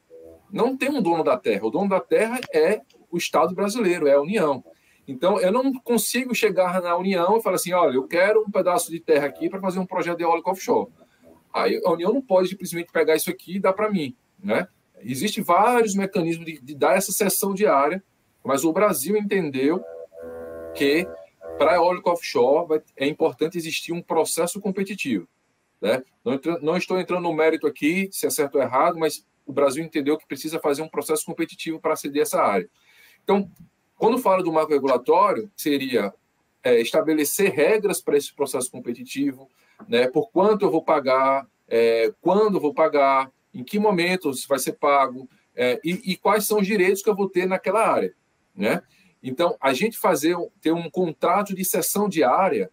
não 0.51 0.77
tem 0.77 0.91
um 0.91 1.03
dono 1.03 1.23
da 1.23 1.37
terra. 1.37 1.67
O 1.67 1.71
dono 1.71 1.89
da 1.89 2.01
terra 2.01 2.41
é 2.53 2.81
o 3.11 3.19
Estado 3.19 3.55
brasileiro, 3.55 4.09
é 4.09 4.15
a 4.15 4.21
União. 4.21 4.65
Então, 5.11 5.41
eu 5.41 5.51
não 5.51 5.73
consigo 5.73 6.33
chegar 6.37 6.81
na 6.81 6.97
União 6.97 7.37
e 7.37 7.43
falar 7.43 7.57
assim: 7.57 7.73
olha, 7.73 7.97
eu 7.97 8.07
quero 8.07 8.45
um 8.47 8.51
pedaço 8.51 8.93
de 8.93 9.01
terra 9.01 9.27
aqui 9.27 9.51
para 9.51 9.61
fazer 9.61 9.81
um 9.81 9.87
projeto 9.87 10.19
de 10.19 10.23
eólico 10.23 10.51
offshore. 10.51 10.89
Aí 11.53 11.81
a 11.85 11.91
União 11.91 12.13
não 12.13 12.23
pode 12.23 12.49
simplesmente 12.49 12.93
pegar 12.93 13.17
isso 13.17 13.29
aqui 13.29 13.57
e 13.57 13.61
dar 13.61 13.73
para 13.73 13.91
mim. 13.91 14.17
Né? 14.39 14.69
Existem 15.01 15.43
vários 15.43 15.97
mecanismos 15.97 16.47
de, 16.47 16.61
de 16.61 16.75
dar 16.77 16.97
essa 16.97 17.11
cessão 17.11 17.53
de 17.53 17.67
área, 17.67 18.01
mas 18.45 18.63
o 18.63 18.73
Brasil 18.73 19.17
entendeu 19.17 19.83
que 20.77 21.09
para 21.59 21.75
eólico 21.75 22.09
offshore 22.09 22.69
vai, 22.69 22.81
é 22.97 23.07
importante 23.09 23.59
existir 23.59 23.93
um 23.93 24.01
processo 24.01 24.61
competitivo. 24.61 25.27
Né? 25.81 26.05
Não, 26.25 26.41
não, 26.63 26.77
estou 26.77 27.01
entrando 27.01 27.25
no 27.25 27.33
mérito 27.33 27.67
aqui, 27.67 28.09
se 28.13 28.27
é 28.27 28.31
certo 28.31 28.55
ou 28.55 28.63
errado, 28.63 28.97
mas 28.97 29.27
o 29.45 29.53
Brasil 29.53 29.83
entendeu 29.83 30.17
que 30.17 30.27
precisa 30.27 30.61
fazer 30.61 30.83
um 30.83 30.89
processo 30.89 31.25
competitivo 31.27 31.81
para 31.81 31.95
aceder 31.95 32.21
a 32.21 32.23
essa 32.23 32.41
área. 32.41 32.71
Então, 33.25 33.51
quando 34.01 34.17
fala 34.17 34.43
do 34.43 34.51
marco 34.51 34.73
regulatório, 34.73 35.51
seria 35.55 36.11
é, 36.65 36.81
estabelecer 36.81 37.53
regras 37.53 38.01
para 38.01 38.17
esse 38.17 38.35
processo 38.35 38.71
competitivo, 38.71 39.47
né, 39.87 40.09
por 40.09 40.31
quanto 40.31 40.65
eu 40.65 40.71
vou 40.71 40.83
pagar, 40.83 41.47
é, 41.69 42.11
quando 42.19 42.57
eu 42.57 42.61
vou 42.63 42.73
pagar, 42.73 43.31
em 43.53 43.63
que 43.63 43.79
momento 43.79 44.31
vai 44.49 44.59
ser 44.59 44.73
pago, 44.73 45.29
é, 45.55 45.79
e, 45.85 46.13
e, 46.13 46.17
quais 46.17 46.47
são 46.47 46.61
os 46.61 46.67
direitos 46.67 47.03
que 47.03 47.11
eu 47.11 47.15
vou 47.15 47.29
ter 47.29 47.47
naquela 47.47 47.87
área. 47.87 48.15
Né? 48.57 48.83
Então, 49.23 49.55
a 49.61 49.75
gente 49.75 49.99
fazer 49.99 50.35
ter 50.63 50.73
um 50.73 50.89
contrato 50.89 51.55
de 51.55 51.63
cessão 51.63 52.09
de 52.09 52.25
área 52.25 52.71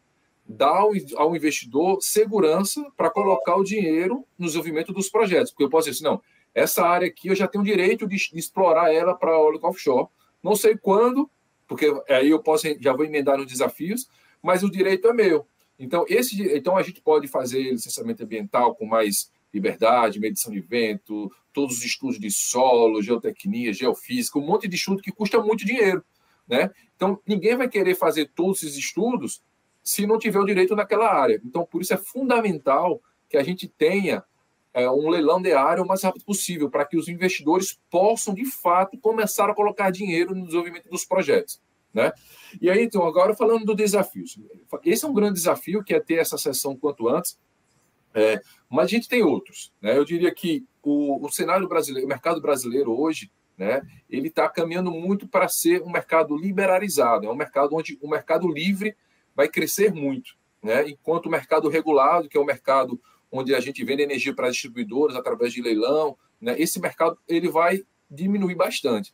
dá 0.48 0.70
ao, 0.70 0.92
ao 1.18 1.36
investidor 1.36 1.98
segurança 2.00 2.90
para 2.96 3.10
colocar 3.10 3.58
o 3.58 3.66
dinheiro 3.66 4.24
no 4.40 4.46
desenvolvimento 4.46 4.94
dos 4.94 5.10
projetos. 5.10 5.52
Porque 5.52 5.66
eu 5.66 5.70
posso 5.70 5.90
dizer 5.90 6.06
assim, 6.06 6.16
não, 6.16 6.22
essa 6.56 6.86
área 6.86 7.10
aqui 7.10 7.28
eu 7.28 7.36
já 7.36 7.50
tenho 7.50 7.66
direito 7.66 8.08
de, 8.08 8.16
de 8.16 8.40
explorar 8.40 8.94
ela 8.94 9.14
para 9.14 9.38
óleo 9.38 9.60
offshore, 9.64 10.08
não 10.48 10.56
sei 10.56 10.78
quando, 10.78 11.30
porque 11.68 11.86
aí 12.10 12.30
eu 12.30 12.42
posso 12.42 12.68
já 12.80 12.94
vou 12.94 13.06
emendar 13.06 13.38
nos 13.38 13.48
desafios, 13.48 14.08
mas 14.42 14.64
o 14.64 14.72
direito 14.72 15.08
é 15.10 15.14
meu. 15.14 15.46
Então, 15.78 16.06
esse, 16.08 16.42
então 16.56 16.78
a 16.78 16.82
gente 16.82 17.02
pode 17.02 17.28
fazer 17.28 17.72
licenciamento 17.72 18.24
ambiental 18.24 18.74
com 18.74 18.86
mais 18.86 19.30
liberdade, 19.54 20.20
medição 20.20 20.52
de 20.52 20.62
vento, 20.62 21.30
todos 21.52 21.78
os 21.78 21.84
estudos 21.84 22.18
de 22.18 22.32
solo, 22.32 23.02
geotecnia, 23.02 23.74
geofísica, 23.74 24.40
um 24.40 24.46
monte 24.46 24.68
de 24.68 24.76
estudo 24.76 25.02
que 25.02 25.12
custa 25.12 25.42
muito 25.42 25.66
dinheiro. 25.66 26.04
Né? 26.48 26.72
Então, 26.96 27.20
ninguém 27.28 27.58
vai 27.58 27.68
querer 27.68 27.96
fazer 27.96 28.32
todos 28.34 28.64
esses 28.64 28.78
estudos 28.78 29.44
se 29.84 30.08
não 30.08 30.18
tiver 30.18 30.40
o 30.40 30.46
direito 30.46 30.76
naquela 30.76 31.14
área. 31.14 31.42
Então, 31.44 31.66
por 31.66 31.82
isso 31.82 31.94
é 31.94 31.98
fundamental 31.98 33.02
que 33.30 33.38
a 33.38 33.44
gente 33.44 33.68
tenha 33.68 34.24
é, 34.78 34.88
um 34.92 35.10
leilão 35.10 35.42
de 35.42 35.54
área 35.54 35.82
o 35.82 35.88
mais 35.88 36.04
rápido 36.04 36.24
possível, 36.24 36.70
para 36.70 36.86
que 36.86 36.96
os 36.96 37.08
investidores 37.08 37.80
possam, 37.90 38.32
de 38.32 38.46
fato, 38.46 38.96
começar 39.00 39.50
a 39.50 39.56
colocar 39.56 39.90
dinheiro 39.90 40.36
no 40.36 40.46
desenvolvimento 40.46 40.88
dos 40.88 41.04
projetos. 41.04 41.60
Né? 41.92 42.12
E 42.62 42.70
aí, 42.70 42.84
então, 42.84 43.04
agora 43.04 43.36
falando 43.36 43.66
do 43.66 43.74
desafio. 43.74 44.24
Esse 44.86 45.04
é 45.04 45.08
um 45.08 45.14
grande 45.16 45.34
desafio, 45.34 45.84
que 45.84 45.96
é 45.96 46.00
ter 46.00 46.20
essa 46.20 46.38
sessão 46.38 46.76
quanto 46.78 47.10
antes, 47.10 47.40
é, 48.14 48.40
mas 48.70 48.86
a 48.86 48.88
gente 48.90 49.10
tem 49.10 49.24
outros. 49.24 49.74
Né? 49.82 49.98
Eu 49.98 50.06
diria 50.06 50.32
que 50.32 50.64
o, 50.84 51.26
o 51.26 51.32
cenário 51.32 51.68
brasileiro, 51.68 52.06
o 52.06 52.10
mercado 52.10 52.40
brasileiro 52.40 52.92
hoje, 52.92 53.32
né, 53.58 53.82
ele 54.08 54.28
está 54.28 54.48
caminhando 54.48 54.92
muito 54.92 55.28
para 55.28 55.48
ser 55.48 55.82
um 55.82 55.90
mercado 55.90 56.38
liberalizado, 56.38 57.26
é 57.26 57.32
um 57.32 57.36
mercado 57.36 57.76
onde 57.76 57.98
o 58.00 58.08
mercado 58.08 58.48
livre 58.48 58.96
vai 59.36 59.48
crescer 59.48 59.92
muito, 59.92 60.38
né, 60.62 60.88
enquanto 60.88 61.26
o 61.26 61.32
mercado 61.32 61.68
regulado, 61.68 62.30
que 62.30 62.38
é 62.38 62.40
o 62.40 62.46
mercado 62.46 63.02
onde 63.32 63.54
a 63.54 63.60
gente 63.60 63.84
vende 63.84 64.04
energia 64.04 64.34
para 64.34 64.50
distribuidores 64.50 65.16
através 65.16 65.54
de 65.54 65.62
leilão, 65.62 66.18
né, 66.40 66.56
esse 66.60 66.80
mercado 66.80 67.18
ele 67.28 67.50
vai 67.50 67.84
diminuir 68.10 68.56
bastante. 68.56 69.14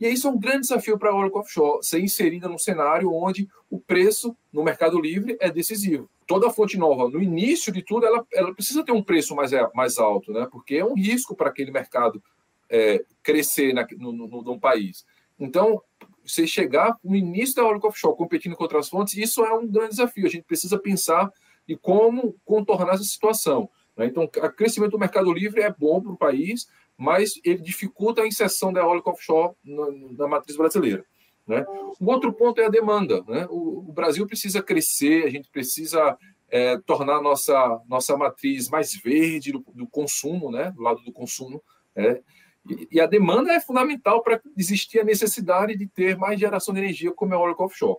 E 0.00 0.08
isso 0.08 0.26
é 0.26 0.30
um 0.30 0.38
grande 0.38 0.62
desafio 0.62 0.98
para 0.98 1.10
a 1.10 1.14
Oracle 1.14 1.40
Offshore, 1.40 1.84
ser 1.84 2.00
inserida 2.00 2.48
num 2.48 2.58
cenário 2.58 3.12
onde 3.12 3.48
o 3.70 3.78
preço 3.78 4.36
no 4.52 4.64
mercado 4.64 5.00
livre 5.00 5.36
é 5.40 5.50
decisivo. 5.50 6.10
Toda 6.26 6.50
fonte 6.50 6.76
nova, 6.76 7.08
no 7.08 7.22
início 7.22 7.72
de 7.72 7.82
tudo, 7.82 8.06
ela, 8.06 8.26
ela 8.32 8.52
precisa 8.54 8.84
ter 8.84 8.92
um 8.92 9.02
preço 9.02 9.36
mais, 9.36 9.52
mais 9.74 9.98
alto, 9.98 10.32
né? 10.32 10.48
porque 10.50 10.76
é 10.76 10.84
um 10.84 10.94
risco 10.94 11.36
para 11.36 11.50
aquele 11.50 11.70
mercado 11.70 12.22
é, 12.68 13.04
crescer 13.22 13.72
na, 13.72 13.86
no, 13.96 14.12
no, 14.12 14.42
no, 14.42 14.58
país. 14.58 15.04
Então, 15.38 15.80
você 16.24 16.46
chegar 16.46 16.96
no 17.04 17.14
início 17.14 17.54
da 17.54 17.64
Oracle 17.64 17.88
Offshore 17.88 18.16
competindo 18.16 18.56
com 18.56 18.62
outras 18.64 18.88
fontes, 18.88 19.16
isso 19.16 19.44
é 19.44 19.52
um 19.52 19.68
grande 19.68 19.90
desafio. 19.90 20.26
A 20.26 20.30
gente 20.30 20.44
precisa 20.44 20.78
pensar 20.78 21.30
de 21.66 21.76
como 21.76 22.36
contornar 22.44 22.94
essa 22.94 23.04
situação. 23.04 23.68
Né? 23.96 24.06
Então, 24.06 24.24
o 24.24 24.28
crescimento 24.28 24.92
do 24.92 24.98
mercado 24.98 25.32
livre 25.32 25.62
é 25.62 25.72
bom 25.72 26.00
para 26.00 26.12
o 26.12 26.16
país, 26.16 26.66
mas 26.96 27.40
ele 27.44 27.60
dificulta 27.60 28.22
a 28.22 28.26
inserção 28.26 28.72
da 28.72 28.80
eólica 28.80 29.10
offshore 29.10 29.54
na, 29.64 30.28
matriz 30.28 30.56
brasileira. 30.56 31.04
Né? 31.46 31.64
O 32.00 32.10
outro 32.10 32.32
ponto 32.32 32.60
é 32.60 32.66
a 32.66 32.70
demanda. 32.70 33.22
Né? 33.26 33.46
O, 33.50 33.90
o 33.90 33.92
Brasil 33.92 34.26
precisa 34.26 34.62
crescer, 34.62 35.24
a 35.24 35.30
gente 35.30 35.48
precisa 35.50 36.16
é, 36.48 36.78
tornar 36.78 37.20
nossa, 37.20 37.80
nossa 37.88 38.16
matriz 38.16 38.68
mais 38.68 38.94
verde 38.94 39.52
do, 39.52 39.64
do 39.74 39.86
consumo, 39.86 40.50
né? 40.50 40.70
do 40.70 40.82
lado 40.82 41.02
do 41.02 41.12
consumo. 41.12 41.62
Né? 41.96 42.20
E, 42.68 42.88
e, 42.92 43.00
a 43.00 43.06
demanda 43.06 43.52
é 43.52 43.60
fundamental 43.60 44.22
para 44.22 44.40
existir 44.56 45.00
a 45.00 45.04
necessidade 45.04 45.76
de 45.76 45.86
ter 45.86 46.16
mais 46.16 46.38
geração 46.38 46.72
de 46.72 46.80
energia 46.80 47.12
como 47.12 47.34
a 47.34 47.36
eólica 47.36 47.64
offshore. 47.64 47.98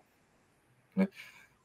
Né? 0.95 1.07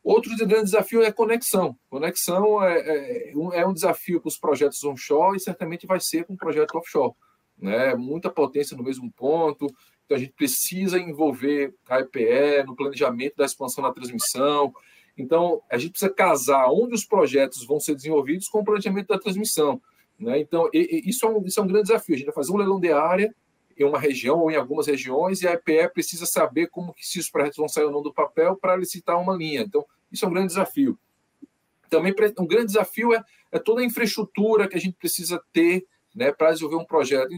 Outro 0.03 0.35
grande 0.37 0.65
desafio 0.65 1.03
é 1.03 1.13
conexão. 1.13 1.77
Conexão 1.91 2.63
é, 2.63 2.79
é, 2.79 3.33
é 3.33 3.67
um 3.67 3.73
desafio 3.73 4.21
para 4.21 4.29
os 4.29 4.39
projetos 4.39 4.83
onshore 4.85 5.37
e 5.37 5.41
certamente 5.41 5.87
vai 5.87 6.01
ser 6.01 6.25
com 6.25 6.35
um 6.35 6.37
projeto 6.37 6.77
offshore 6.77 7.15
né? 7.61 7.95
muita 7.95 8.31
potência 8.31 8.77
no 8.77 8.83
mesmo 8.83 9.11
ponto. 9.13 9.67
Então 10.05 10.17
a 10.17 10.21
gente 10.21 10.33
precisa 10.33 10.99
envolver 10.99 11.75
a 11.89 12.01
EPE 12.01 12.65
no 12.67 12.75
planejamento 12.75 13.37
da 13.37 13.45
expansão 13.45 13.85
da 13.85 13.93
transmissão. 13.93 14.73
Então 15.17 15.61
a 15.71 15.77
gente 15.77 15.91
precisa 15.91 16.13
casar 16.13 16.69
onde 16.71 16.95
os 16.95 17.05
projetos 17.05 17.67
vão 17.67 17.81
ser 17.81 17.95
desenvolvidos 17.95 18.49
com 18.49 18.61
o 18.61 18.65
planejamento 18.65 19.09
da 19.09 19.19
transmissão. 19.19 19.81
Né? 20.19 20.39
Então 20.41 20.69
e, 20.73 21.03
e 21.05 21.11
isso, 21.11 21.27
é 21.27 21.29
um, 21.29 21.45
isso 21.45 21.61
é 21.61 21.63
um 21.63 21.67
grande 21.67 21.89
desafio. 21.89 22.15
A 22.15 22.19
gente 22.19 22.27
vai 22.27 22.35
fazer 22.35 22.53
um 22.53 22.57
leilão 22.57 22.81
de 22.81 22.93
área 22.93 23.35
em 23.79 23.85
uma 23.85 23.99
região 23.99 24.41
ou 24.41 24.51
em 24.51 24.57
algumas 24.57 24.87
regiões 24.87 25.41
e 25.41 25.49
a 25.49 25.53
EPE 25.53 25.93
precisa 25.93 26.27
saber 26.27 26.69
como 26.69 26.93
que 26.93 27.07
se 27.07 27.19
os 27.19 27.31
projetos 27.31 27.59
vão 27.59 27.69
sair 27.69 27.85
ou 27.85 27.93
não 27.93 28.03
do 28.03 28.13
papel 28.13 28.57
para 28.57 28.77
licitar 28.77 29.21
uma 29.21 29.35
linha. 29.35 29.63
Então 29.63 29.85
isso 30.11 30.25
é 30.25 30.29
um 30.29 30.33
grande 30.33 30.49
desafio. 30.49 30.99
Também 31.89 32.15
um 32.39 32.47
grande 32.47 32.67
desafio 32.67 33.15
é, 33.15 33.25
é 33.53 33.59
toda 33.59 33.81
a 33.81 33.85
infraestrutura 33.85 34.69
que 34.69 34.77
a 34.77 34.81
gente 34.81 34.97
precisa 34.97 35.43
ter 35.53 35.87
né, 36.15 36.33
para 36.33 36.51
desenvolver 36.51 36.83
um 36.83 36.85
projeto, 36.85 37.29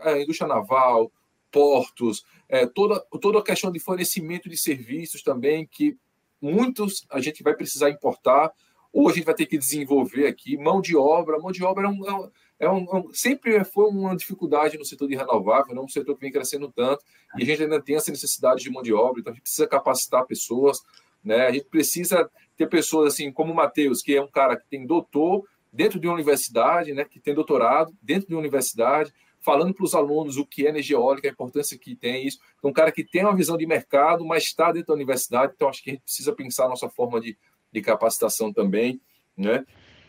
a 0.00 0.18
indústria 0.18 0.46
naval, 0.46 1.10
portos, 1.50 2.24
é, 2.48 2.66
toda, 2.66 3.00
toda 3.20 3.38
a 3.38 3.42
questão 3.42 3.72
de 3.72 3.80
fornecimento 3.80 4.48
de 4.48 4.56
serviços 4.56 5.22
também, 5.22 5.66
que 5.66 5.96
muitos 6.40 7.06
a 7.10 7.20
gente 7.20 7.42
vai 7.42 7.54
precisar 7.54 7.90
importar, 7.90 8.52
ou 8.92 9.08
a 9.08 9.12
gente 9.12 9.24
vai 9.24 9.34
ter 9.34 9.46
que 9.46 9.58
desenvolver 9.58 10.26
aqui, 10.26 10.56
mão 10.56 10.80
de 10.80 10.96
obra, 10.96 11.38
mão 11.38 11.50
de 11.50 11.64
obra 11.64 11.86
é 11.86 11.88
um, 11.88 12.30
é 12.58 12.68
um, 12.68 12.84
um 12.84 13.12
sempre 13.12 13.62
foi 13.64 13.88
uma 13.88 14.16
dificuldade 14.16 14.78
no 14.78 14.84
setor 14.84 15.08
de 15.08 15.16
renovável, 15.16 15.74
não 15.74 15.84
um 15.84 15.88
setor 15.88 16.14
que 16.14 16.22
vem 16.22 16.32
crescendo 16.32 16.72
tanto, 16.72 17.04
e 17.36 17.42
a 17.42 17.46
gente 17.46 17.62
ainda 17.62 17.80
tem 17.80 17.96
essa 17.96 18.10
necessidade 18.10 18.62
de 18.62 18.70
mão 18.70 18.82
de 18.82 18.92
obra, 18.92 19.20
então 19.20 19.32
a 19.32 19.34
gente 19.34 19.42
precisa 19.42 19.66
capacitar 19.66 20.26
pessoas, 20.26 20.78
né? 21.22 21.46
A 21.46 21.52
gente 21.52 21.66
precisa 21.66 22.30
ter 22.56 22.68
pessoas 22.68 23.14
assim 23.14 23.30
como 23.30 23.52
o 23.52 23.56
Matheus, 23.56 24.00
que 24.00 24.14
é 24.16 24.22
um 24.22 24.28
cara 24.28 24.56
que 24.56 24.66
tem 24.68 24.86
doutor, 24.86 25.44
dentro 25.72 26.00
de 26.00 26.06
uma 26.06 26.14
universidade, 26.14 26.94
né, 26.94 27.04
que 27.04 27.20
tem 27.20 27.34
doutorado, 27.34 27.94
dentro 28.00 28.28
de 28.28 28.34
uma 28.34 28.40
universidade, 28.40 29.12
falando 29.40 29.74
para 29.74 29.84
os 29.84 29.94
alunos 29.94 30.38
o 30.38 30.46
que 30.46 30.66
é 30.66 30.70
energia 30.70 30.96
eólica, 30.96 31.28
a 31.28 31.30
importância 31.30 31.78
que 31.78 31.94
tem 31.94 32.26
isso. 32.26 32.38
Então, 32.58 32.70
um 32.70 32.72
cara 32.72 32.90
que 32.90 33.04
tem 33.04 33.22
uma 33.22 33.36
visão 33.36 33.56
de 33.56 33.66
mercado, 33.66 34.24
mas 34.24 34.44
está 34.44 34.72
dentro 34.72 34.88
da 34.88 34.94
universidade, 34.94 35.52
então 35.54 35.68
acho 35.68 35.82
que 35.84 35.90
a 35.90 35.92
gente 35.92 36.02
precisa 36.02 36.32
pensar 36.32 36.64
a 36.64 36.68
nossa 36.70 36.88
forma 36.88 37.20
de, 37.20 37.36
de 37.70 37.82
capacitação 37.82 38.52
também, 38.52 39.00
né? 39.36 39.64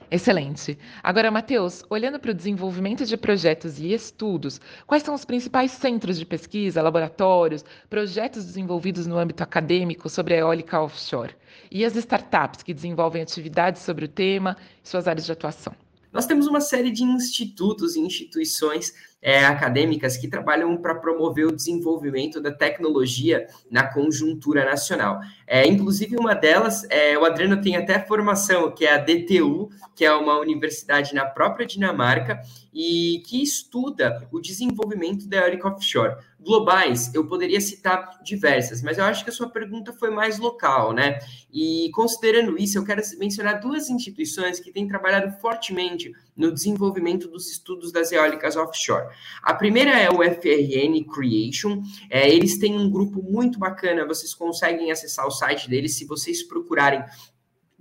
Excelente. 0.09 0.77
Agora, 1.03 1.29
Matheus, 1.29 1.83
olhando 1.89 2.17
para 2.17 2.31
o 2.31 2.33
desenvolvimento 2.33 3.05
de 3.05 3.17
projetos 3.17 3.77
e 3.77 3.91
estudos, 3.91 4.61
quais 4.85 5.03
são 5.03 5.13
os 5.13 5.25
principais 5.25 5.71
centros 5.71 6.17
de 6.17 6.25
pesquisa, 6.25 6.81
laboratórios, 6.81 7.65
projetos 7.89 8.45
desenvolvidos 8.45 9.05
no 9.05 9.17
âmbito 9.17 9.43
acadêmico 9.43 10.07
sobre 10.07 10.35
a 10.35 10.37
eólica 10.37 10.81
offshore? 10.81 11.35
E 11.69 11.83
as 11.83 11.95
startups 11.97 12.63
que 12.63 12.73
desenvolvem 12.73 13.21
atividades 13.21 13.81
sobre 13.81 14.05
o 14.05 14.07
tema 14.07 14.55
e 14.81 14.87
suas 14.87 15.09
áreas 15.09 15.25
de 15.25 15.31
atuação? 15.33 15.75
Nós 16.13 16.25
temos 16.25 16.47
uma 16.47 16.61
série 16.61 16.89
de 16.89 17.03
institutos 17.03 17.97
e 17.97 17.99
instituições 17.99 18.93
é, 19.21 19.45
acadêmicas 19.45 20.17
que 20.17 20.27
trabalham 20.27 20.77
para 20.77 20.95
promover 20.95 21.47
o 21.47 21.55
desenvolvimento 21.55 22.39
da 22.39 22.51
tecnologia 22.51 23.47
na 23.69 23.83
conjuntura 23.83 24.63
nacional. 24.63 25.19
É, 25.45 25.65
inclusive, 25.67 26.17
uma 26.17 26.33
delas, 26.33 26.85
é, 26.89 27.17
o 27.17 27.25
Adriano 27.25 27.61
tem 27.61 27.75
até 27.75 27.99
formação, 27.99 28.71
que 28.71 28.85
é 28.85 28.93
a 28.93 28.97
DTU, 28.97 29.69
que 29.95 30.05
é 30.05 30.13
uma 30.13 30.39
universidade 30.39 31.13
na 31.15 31.25
própria 31.25 31.65
Dinamarca, 31.65 32.39
e 32.73 33.23
que 33.25 33.41
estuda 33.41 34.27
o 34.31 34.39
desenvolvimento 34.39 35.27
da 35.27 35.37
eólica 35.37 35.67
offshore. 35.67 36.15
Globais, 36.39 37.11
eu 37.15 37.25
poderia 37.25 37.59
citar 37.59 38.19
diversas, 38.23 38.83
mas 38.83 38.99
eu 38.99 39.03
acho 39.03 39.23
que 39.23 39.31
a 39.31 39.33
sua 39.33 39.49
pergunta 39.49 39.91
foi 39.91 40.11
mais 40.11 40.37
local, 40.37 40.93
né? 40.93 41.17
E 41.51 41.89
considerando 41.91 42.55
isso, 42.57 42.77
eu 42.77 42.85
quero 42.85 43.01
mencionar 43.17 43.59
duas 43.59 43.89
instituições 43.89 44.59
que 44.59 44.71
têm 44.71 44.87
trabalhado 44.87 45.31
fortemente 45.39 46.13
no 46.35 46.53
desenvolvimento 46.53 47.27
dos 47.27 47.49
estudos 47.49 47.91
das 47.91 48.11
eólicas 48.11 48.55
offshore. 48.55 49.06
A 49.41 49.53
primeira 49.53 49.91
é 49.99 50.09
o 50.09 50.23
FRN 50.23 51.03
Creation, 51.13 51.81
é, 52.09 52.29
eles 52.29 52.57
têm 52.57 52.77
um 52.77 52.89
grupo 52.89 53.21
muito 53.21 53.59
bacana, 53.59 54.05
vocês 54.05 54.33
conseguem 54.33 54.91
acessar 54.91 55.25
o 55.25 55.31
site 55.31 55.69
deles. 55.69 55.97
Se 55.97 56.05
vocês 56.05 56.43
procurarem 56.43 57.03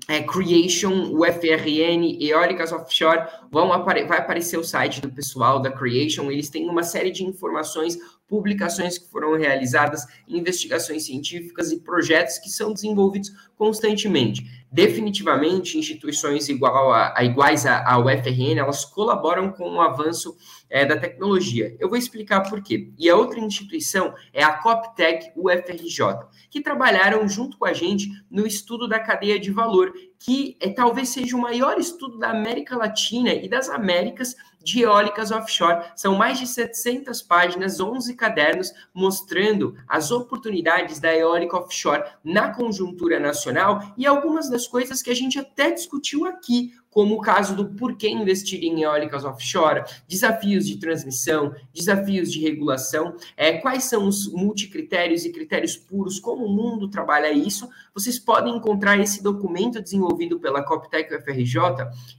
é, 0.09 0.23
Creation, 0.23 1.11
UFRN, 1.13 2.19
Eólicas 2.21 2.71
Offshore, 2.71 3.27
vão 3.51 3.73
apare 3.73 4.05
vai 4.05 4.19
aparecer 4.19 4.57
o 4.57 4.65
site 4.65 5.01
do 5.01 5.11
pessoal 5.11 5.59
da 5.59 5.71
Creation, 5.71 6.31
eles 6.31 6.49
têm 6.49 6.69
uma 6.69 6.85
série 6.85 7.11
de 7.11 7.25
informações, 7.25 7.99
publicações 8.29 8.99
que 8.99 9.11
foram 9.11 9.37
realizadas, 9.37 10.05
investigações 10.29 11.07
científicas 11.07 11.73
e 11.73 11.81
projetos 11.81 12.39
que 12.39 12.49
são 12.49 12.73
desenvolvidos 12.73 13.33
constantemente. 13.57 14.45
Definitivamente, 14.71 15.79
instituições 15.79 16.49
igual 16.49 16.93
a, 16.93 17.15
a 17.17 17.25
iguais 17.25 17.67
à 17.67 17.99
UFRN, 17.99 18.59
elas 18.59 18.85
colaboram 18.85 19.51
com 19.51 19.77
o 19.77 19.81
avanço 19.81 20.37
é, 20.69 20.85
da 20.85 20.97
tecnologia. 20.97 21.77
Eu 21.79 21.89
vou 21.89 21.99
explicar 21.99 22.49
por 22.49 22.63
quê. 22.63 22.93
E 22.99 23.09
a 23.09 23.17
outra 23.17 23.41
instituição 23.41 24.15
é 24.33 24.43
a 24.43 24.55
Coptec 24.55 25.33
UFRJ, 25.37 26.27
que 26.51 26.61
trabalharam 26.61 27.29
junto 27.29 27.57
com 27.57 27.65
a 27.65 27.73
gente 27.73 28.09
no 28.31 28.47
estudo 28.47 28.89
da 28.89 28.99
cadeia 28.99 29.39
de 29.39 29.51
valor, 29.51 29.93
que 30.19 30.57
é, 30.61 30.71
talvez 30.71 31.11
seja 31.11 31.37
o 31.37 31.41
maior 31.41 31.79
estudo 31.79 32.19
da 32.19 32.31
América 32.31 32.77
Latina 32.77 33.33
e 33.33 33.49
das 33.49 33.69
Américas 33.69 34.35
de 34.67 34.81
eólicas 34.81 35.31
offshore. 35.31 35.85
São 35.95 36.17
mais 36.17 36.41
de 36.41 36.47
700 36.47 37.23
páginas, 37.23 37.79
11 37.79 38.17
cadernos, 38.17 38.73
mostrando 38.93 39.77
as 39.87 40.11
oportunidades 40.11 40.99
da 40.99 41.15
eólica 41.15 41.57
offshore 41.57 42.03
na 42.25 42.53
conjuntura 42.53 43.21
nacional 43.21 43.81
e 43.97 44.05
algumas 44.05 44.51
das 44.51 44.67
coisas 44.67 45.01
que 45.01 45.11
a 45.11 45.15
gente 45.15 45.39
até 45.39 45.71
discutiu 45.71 46.25
aqui, 46.27 46.73
como 46.97 47.17
o 47.17 47.21
caso 47.21 47.55
do 47.55 47.67
porquê 47.67 48.09
investir 48.09 48.65
em 48.65 48.81
eólicas 48.81 49.23
offshore, 49.23 49.85
desafios 50.09 50.67
de 50.67 50.79
transmissão, 50.79 51.55
desafios 51.71 52.33
de 52.33 52.41
regulação, 52.41 53.15
é, 53.37 53.59
quais 53.59 53.85
são 53.85 54.09
os 54.09 54.33
multicritérios 54.33 55.27
e 55.27 55.31
critérios 55.31 55.77
puros, 55.77 56.19
como 56.19 56.47
o 56.47 56.49
mundo 56.49 56.89
trabalha 56.89 57.31
isso. 57.31 57.69
Vocês 57.93 58.19
podem 58.19 58.57
encontrar 58.57 58.99
esse 58.99 59.23
documento 59.23 59.83
desenvolvido 59.83 60.41
pela 60.41 60.63
Coptec 60.63 61.15
UFRJ 61.15 61.61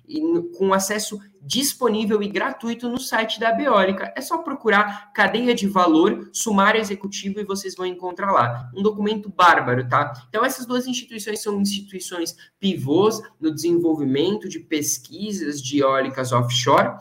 e, 0.07 0.21
com 0.55 0.71
acesso 0.71 1.19
disponível 1.41 2.21
e 2.21 2.27
gratuito 2.27 2.89
no 2.89 2.99
site 2.99 3.39
da 3.39 3.51
Beólica. 3.51 4.13
É 4.15 4.21
só 4.21 4.39
procurar 4.39 5.11
cadeia 5.13 5.53
de 5.53 5.67
valor, 5.67 6.29
sumário 6.33 6.79
executivo 6.79 7.39
e 7.39 7.45
vocês 7.45 7.75
vão 7.75 7.85
encontrar 7.85 8.31
lá. 8.31 8.69
Um 8.75 8.81
documento 8.81 9.29
bárbaro, 9.29 9.87
tá? 9.87 10.13
Então, 10.29 10.43
essas 10.43 10.65
duas 10.65 10.87
instituições 10.87 11.41
são 11.41 11.59
instituições 11.61 12.35
pivôs 12.59 13.21
no 13.39 13.53
desenvolvimento 13.53 14.49
de 14.49 14.59
pesquisas 14.59 15.61
de 15.61 15.79
eólicas 15.79 16.31
offshore. 16.31 16.97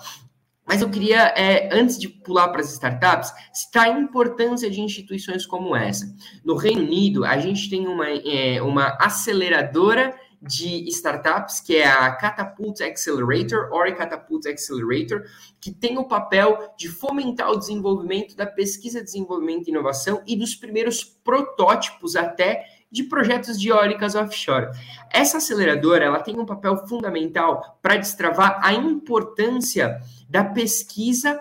Mas 0.66 0.82
eu 0.82 0.90
queria, 0.90 1.28
é, 1.36 1.68
antes 1.72 1.96
de 1.96 2.08
pular 2.08 2.48
para 2.48 2.60
as 2.60 2.72
startups, 2.72 3.32
citar 3.52 3.84
a 3.84 4.00
importância 4.00 4.68
de 4.68 4.80
instituições 4.80 5.46
como 5.46 5.76
essa. 5.76 6.12
No 6.44 6.56
Reino 6.56 6.82
Unido, 6.82 7.24
a 7.24 7.38
gente 7.38 7.70
tem 7.70 7.86
uma, 7.86 8.08
é, 8.08 8.60
uma 8.60 8.96
aceleradora 9.00 10.12
de 10.46 10.88
startups, 10.88 11.60
que 11.60 11.76
é 11.76 11.86
a 11.86 12.10
Catapult 12.14 12.82
Accelerator, 12.82 13.68
Ori 13.72 13.94
Catapult 13.94 14.46
Accelerator, 14.48 15.24
que 15.60 15.72
tem 15.72 15.98
o 15.98 16.04
papel 16.04 16.74
de 16.78 16.88
fomentar 16.88 17.50
o 17.50 17.58
desenvolvimento 17.58 18.36
da 18.36 18.46
pesquisa, 18.46 19.02
desenvolvimento 19.02 19.66
e 19.66 19.70
inovação 19.70 20.22
e 20.26 20.36
dos 20.36 20.54
primeiros 20.54 21.02
protótipos 21.04 22.16
até 22.16 22.64
de 22.90 23.04
projetos 23.04 23.60
de 23.60 23.68
eólicas 23.68 24.14
offshore. 24.14 24.68
Essa 25.12 25.38
aceleradora 25.38 26.04
ela 26.04 26.20
tem 26.20 26.38
um 26.38 26.46
papel 26.46 26.86
fundamental 26.86 27.78
para 27.82 27.96
destravar 27.96 28.60
a 28.62 28.72
importância 28.72 30.00
da 30.28 30.44
pesquisa 30.44 31.40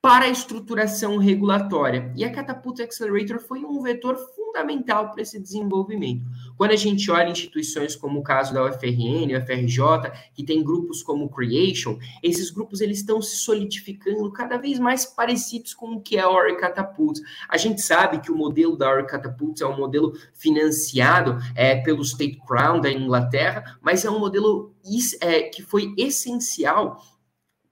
para 0.00 0.26
a 0.26 0.28
estruturação 0.28 1.16
regulatória. 1.16 2.12
E 2.14 2.24
a 2.24 2.30
Catapult 2.30 2.80
Accelerator 2.82 3.40
foi 3.40 3.64
um 3.64 3.80
vetor 3.80 4.18
fundamental 4.54 5.10
para 5.10 5.20
esse 5.20 5.40
desenvolvimento. 5.40 6.24
Quando 6.56 6.70
a 6.70 6.76
gente 6.76 7.10
olha 7.10 7.28
instituições 7.28 7.96
como 7.96 8.20
o 8.20 8.22
caso 8.22 8.54
da 8.54 8.64
UFRN, 8.64 9.36
UFRJ, 9.36 10.12
que 10.32 10.44
tem 10.44 10.62
grupos 10.62 11.02
como 11.02 11.28
Creation, 11.28 11.98
esses 12.22 12.50
grupos 12.50 12.80
eles 12.80 12.98
estão 12.98 13.20
se 13.20 13.36
solidificando 13.38 14.30
cada 14.32 14.56
vez 14.56 14.78
mais 14.78 15.04
parecidos 15.04 15.74
com 15.74 15.94
o 15.94 16.00
que 16.00 16.16
é 16.16 16.20
a 16.20 16.30
Ori 16.30 16.56
Catapult. 16.56 17.20
A 17.48 17.56
gente 17.56 17.82
sabe 17.82 18.20
que 18.20 18.30
o 18.30 18.36
modelo 18.36 18.76
da 18.76 18.88
Ori 18.88 19.06
Catapult 19.06 19.60
é 19.60 19.66
um 19.66 19.76
modelo 19.76 20.12
financiado 20.32 21.38
é, 21.56 21.76
pelo 21.76 22.02
State 22.02 22.40
Crown 22.46 22.80
da 22.80 22.90
Inglaterra, 22.90 23.76
mas 23.82 24.04
é 24.04 24.10
um 24.10 24.20
modelo 24.20 24.72
é, 25.20 25.42
que 25.42 25.62
foi 25.62 25.92
essencial 25.98 27.02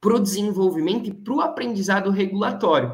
para 0.00 0.16
o 0.16 0.20
desenvolvimento 0.20 1.08
e 1.08 1.14
para 1.14 1.32
o 1.32 1.40
aprendizado 1.40 2.10
regulatório. 2.10 2.92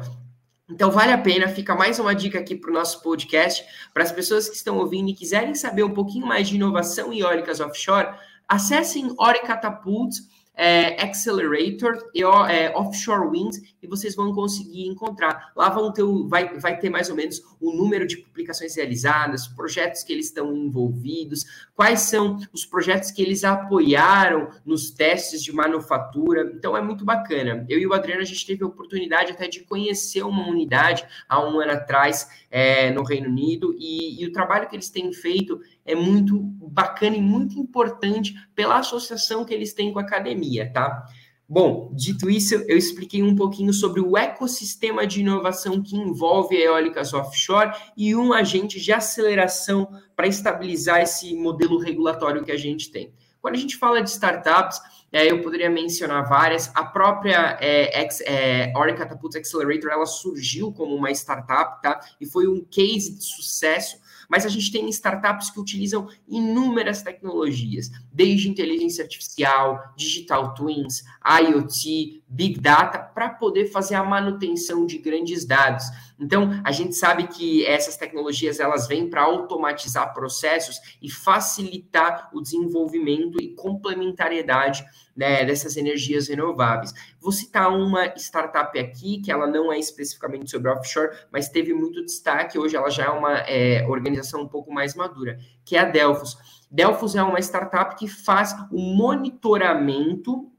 Então, 0.69 0.91
vale 0.91 1.11
a 1.11 1.17
pena, 1.17 1.47
fica 1.47 1.73
mais 1.73 1.97
uma 1.97 2.13
dica 2.13 2.37
aqui 2.37 2.55
para 2.55 2.69
o 2.69 2.73
nosso 2.73 3.01
podcast, 3.01 3.65
para 3.91 4.03
as 4.03 4.11
pessoas 4.11 4.47
que 4.47 4.55
estão 4.55 4.77
ouvindo 4.77 5.09
e 5.09 5.15
quiserem 5.15 5.55
saber 5.55 5.83
um 5.83 5.93
pouquinho 5.93 6.27
mais 6.27 6.47
de 6.47 6.55
inovação 6.55 7.11
em 7.11 7.21
eólicas 7.21 7.59
offshore, 7.59 8.13
acessem 8.47 9.13
Catapult, 9.45 10.15
é, 10.59 11.01
Accelerator 11.01 11.97
e 12.13 12.21
é, 12.21 12.69
Offshore 12.75 13.29
Wind 13.29 13.55
e 13.81 13.87
vocês 13.87 14.13
vão 14.13 14.33
conseguir 14.33 14.87
encontrar. 14.87 15.53
Lá 15.55 15.69
vão 15.69 15.93
ter, 15.93 16.03
vai, 16.27 16.59
vai 16.59 16.77
ter 16.77 16.89
mais 16.89 17.09
ou 17.09 17.15
menos 17.15 17.41
o 17.61 17.71
número 17.71 18.05
de 18.05 18.17
publicações 18.17 18.75
realizadas, 18.75 19.47
projetos 19.47 20.03
que 20.03 20.11
eles 20.11 20.25
estão 20.25 20.53
envolvidos, 20.53 21.45
quais 21.73 22.01
são 22.01 22.37
os 22.51 22.65
projetos 22.65 23.09
que 23.09 23.21
eles 23.21 23.45
apoiaram 23.45 24.49
nos 24.65 24.91
testes 24.91 25.41
de 25.41 25.53
manufatura. 25.53 26.51
Então 26.53 26.75
é 26.75 26.81
muito 26.81 27.05
bacana. 27.05 27.65
Eu 27.69 27.79
e 27.79 27.87
o 27.87 27.93
Adriano, 27.93 28.21
a 28.21 28.25
gente 28.25 28.45
teve 28.45 28.61
a 28.61 28.67
oportunidade 28.67 29.31
até 29.31 29.47
de 29.47 29.61
conhecer 29.61 30.23
uma 30.23 30.45
unidade 30.45 31.05
há 31.29 31.41
um 31.41 31.57
ano 31.61 31.71
atrás 31.71 32.27
é, 32.49 32.91
no 32.91 33.03
Reino 33.03 33.29
Unido 33.29 33.75
e, 33.77 34.21
e 34.21 34.25
o 34.25 34.31
trabalho 34.31 34.67
que 34.67 34.75
eles 34.75 34.89
têm 34.89 35.11
feito 35.13 35.59
é 35.85 35.95
muito 35.95 36.39
bacana 36.39 37.15
e 37.15 37.21
muito 37.21 37.59
importante 37.59 38.33
pela 38.55 38.79
associação 38.79 39.45
que 39.45 39.53
eles 39.53 39.73
têm 39.73 39.91
com 39.91 39.99
a 39.99 40.03
academia, 40.03 40.71
tá? 40.71 41.05
Bom, 41.51 41.91
dito 41.95 42.29
isso, 42.29 42.53
eu 42.53 42.77
expliquei 42.77 43.23
um 43.23 43.35
pouquinho 43.35 43.73
sobre 43.73 43.99
o 43.99 44.15
ecossistema 44.15 45.07
de 45.07 45.21
inovação 45.21 45.81
que 45.81 45.97
envolve 45.97 46.55
eólicas 46.55 47.11
offshore 47.11 47.71
e 47.97 48.15
um 48.15 48.33
agente 48.33 48.79
de 48.79 48.93
aceleração 48.93 49.89
para 50.15 50.27
estabilizar 50.27 51.01
esse 51.01 51.35
modelo 51.35 51.79
regulatório 51.79 52.43
que 52.43 52.51
a 52.51 52.57
gente 52.57 52.91
tem. 52.91 53.11
Quando 53.41 53.55
a 53.55 53.57
gente 53.57 53.77
fala 53.77 54.01
de 54.01 54.09
startups, 54.09 54.79
é, 55.11 55.31
eu 55.31 55.41
poderia 55.41 55.69
mencionar 55.69 56.27
várias. 56.27 56.71
A 56.75 56.83
própria 56.83 57.57
é, 57.59 58.01
X, 58.01 58.21
é, 58.21 58.71
Catapult 58.97 59.35
Accelerator, 59.35 59.91
ela 59.91 60.05
surgiu 60.05 60.71
como 60.71 60.95
uma 60.95 61.11
startup, 61.11 61.81
tá? 61.81 61.99
E 62.19 62.25
foi 62.25 62.47
um 62.47 62.63
case 62.63 63.15
de 63.15 63.23
sucesso 63.23 63.99
mas 64.29 64.45
a 64.45 64.49
gente 64.49 64.71
tem 64.71 64.87
startups 64.89 65.49
que 65.49 65.59
utilizam 65.59 66.07
inúmeras 66.27 67.01
tecnologias, 67.01 67.89
desde 68.13 68.47
inteligência 68.47 69.03
artificial, 69.03 69.91
digital 69.97 70.53
twins, 70.53 71.03
IoT, 71.25 72.18
Big 72.29 72.59
Data, 72.59 72.99
para 72.99 73.27
poder 73.27 73.65
fazer 73.71 73.95
a 73.95 74.03
manutenção 74.03 74.85
de 74.85 74.99
grandes 74.99 75.45
dados. 75.45 75.83
Então, 76.19 76.61
a 76.63 76.71
gente 76.71 76.95
sabe 76.95 77.27
que 77.27 77.65
essas 77.65 77.97
tecnologias 77.97 78.59
elas 78.59 78.87
vêm 78.87 79.09
para 79.09 79.23
automatizar 79.23 80.13
processos 80.13 80.79
e 81.01 81.09
facilitar 81.09 82.29
o 82.31 82.39
desenvolvimento 82.39 83.41
e 83.41 83.55
complementariedade 83.55 84.85
né, 85.15 85.43
dessas 85.43 85.75
energias 85.75 86.27
renováveis. 86.27 86.93
Vou 87.19 87.31
citar 87.31 87.75
uma 87.75 88.13
startup 88.15 88.77
aqui, 88.77 89.21
que 89.21 89.31
ela 89.31 89.47
não 89.47 89.73
é 89.73 89.79
especificamente 89.79 90.51
sobre 90.51 90.69
offshore, 90.69 91.09
mas 91.31 91.49
teve 91.49 91.73
muito 91.73 92.05
destaque. 92.05 92.59
Hoje 92.59 92.75
ela 92.75 92.91
já 92.91 93.05
é 93.05 93.09
uma 93.09 93.39
é, 93.39 93.85
organização 93.87 94.43
um 94.43 94.47
pouco 94.47 94.71
mais 94.71 94.93
madura, 94.93 95.39
que 95.65 95.75
é 95.75 95.79
a 95.79 95.85
Delphos. 95.85 96.37
Delphos 96.69 97.15
é 97.15 97.23
uma 97.23 97.39
startup 97.39 97.95
que 97.95 98.07
faz 98.07 98.55
o 98.71 98.79
monitoramento 98.79 100.51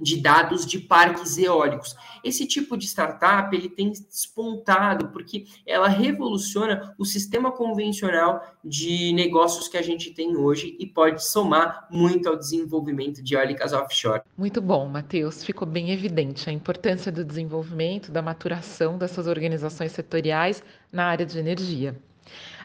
de 0.00 0.20
dados 0.20 0.64
de 0.64 0.78
parques 0.78 1.36
eólicos. 1.38 1.94
Esse 2.22 2.46
tipo 2.46 2.76
de 2.76 2.86
startup 2.86 3.54
ele 3.54 3.68
tem 3.68 3.90
despontado 3.90 5.08
porque 5.08 5.46
ela 5.66 5.88
revoluciona 5.88 6.94
o 6.98 7.04
sistema 7.04 7.50
convencional 7.50 8.40
de 8.64 9.12
negócios 9.12 9.68
que 9.68 9.76
a 9.76 9.82
gente 9.82 10.12
tem 10.12 10.36
hoje 10.36 10.76
e 10.78 10.86
pode 10.86 11.24
somar 11.24 11.86
muito 11.90 12.28
ao 12.28 12.36
desenvolvimento 12.36 13.22
de 13.22 13.34
eólicas 13.34 13.72
offshore. 13.72 14.22
Muito 14.36 14.60
bom, 14.60 14.88
Matheus. 14.88 15.44
Ficou 15.44 15.66
bem 15.66 15.90
evidente 15.90 16.48
a 16.48 16.52
importância 16.52 17.10
do 17.10 17.24
desenvolvimento, 17.24 18.12
da 18.12 18.22
maturação 18.22 18.98
dessas 18.98 19.26
organizações 19.26 19.92
setoriais 19.92 20.62
na 20.92 21.06
área 21.06 21.26
de 21.26 21.38
energia. 21.38 21.98